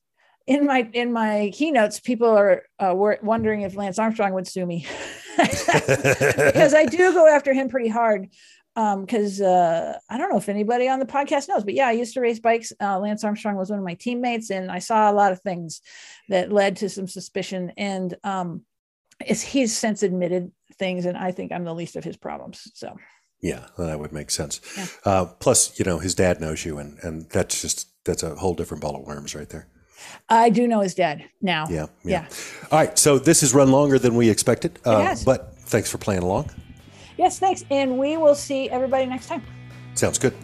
in 0.47 0.67
my 0.67 0.89
in 0.93 1.13
my 1.13 1.51
keynotes, 1.55 2.01
people 2.01 2.29
are 2.29 2.63
uh, 2.79 2.95
were 2.95 3.19
wondering 3.23 3.63
if 3.63 3.77
Lance 3.77 3.99
Armstrong 3.99 4.33
would 4.35 4.47
sue 4.47 4.67
me 4.67 4.87
because 5.37 6.75
I 6.75 6.87
do 6.87 7.13
go 7.13 7.27
after 7.27 7.53
him 7.53 7.69
pretty 7.69 7.89
hard. 7.89 8.29
Um, 8.77 9.03
because 9.03 9.41
uh, 9.41 9.99
I 10.11 10.19
don't 10.19 10.31
know 10.31 10.37
if 10.37 10.49
anybody 10.49 10.89
on 10.89 10.99
the 10.99 11.07
podcast 11.07 11.49
knows, 11.49 11.63
but 11.63 11.75
yeah, 11.75 11.87
I 11.87 11.93
used 11.93 12.15
to 12.15 12.21
race 12.21 12.41
bikes. 12.41 12.73
Uh, 12.81 12.99
Lance 12.99 13.23
Armstrong 13.23 13.55
was 13.55 13.71
one 13.71 13.79
of 13.79 13.85
my 13.85 13.95
teammates, 13.95 14.51
and 14.51 14.71
I 14.71 14.81
saw 14.81 15.11
a 15.11 15.15
lot 15.15 15.31
of 15.31 15.41
things 15.41 15.81
that 16.29 16.51
led 16.51 16.77
to 16.79 16.89
some 16.89 17.07
suspicion. 17.07 17.73
And 17.77 18.17
um, 18.25 18.63
he's 19.25 19.77
since 19.77 20.03
admitted 20.03 20.51
things, 20.77 21.07
and 21.07 21.17
I 21.17 21.31
think 21.31 21.53
I'm 21.53 21.65
the 21.65 21.75
least 21.75 21.95
of 21.95 22.03
his 22.03 22.17
problems. 22.17 22.69
So, 22.75 22.97
yeah, 23.41 23.67
that 23.79 24.01
would 24.01 24.13
make 24.13 24.31
sense. 24.31 24.61
Yeah. 24.77 24.87
Uh, 25.05 25.25
plus, 25.27 25.79
you 25.79 25.85
know, 25.85 25.99
his 25.99 26.15
dad 26.15 26.41
knows 26.41 26.65
you, 26.65 26.79
and 26.79 26.99
and 27.03 27.31
that's 27.31 27.63
just 27.63 27.89
that's 28.05 28.23
a 28.23 28.35
whole 28.35 28.55
different 28.55 28.83
ball 28.83 28.97
of 28.97 29.07
worms 29.07 29.35
right 29.35 29.49
there. 29.49 29.69
I 30.29 30.51
do 30.51 30.67
know 30.67 30.81
his 30.81 30.95
dad 30.95 31.25
now. 31.41 31.67
Yeah, 31.71 31.87
yeah. 32.05 32.27
yeah. 32.29 32.29
All 32.71 32.79
right, 32.79 32.99
so 32.99 33.19
this 33.19 33.41
has 33.43 33.55
run 33.55 33.71
longer 33.71 33.99
than 33.99 34.17
we 34.17 34.29
expected, 34.29 34.79
uh, 34.85 35.15
but 35.25 35.57
thanks 35.59 35.91
for 35.91 35.99
playing 35.99 36.23
along. 36.23 36.51
Yes, 37.17 37.39
thanks. 37.39 37.65
And 37.71 37.99
we 37.99 38.17
will 38.17 38.35
see 38.35 38.69
everybody 38.71 39.07
next 39.07 39.29
time. 39.29 39.43
Sounds 39.95 40.19
good. 40.19 40.35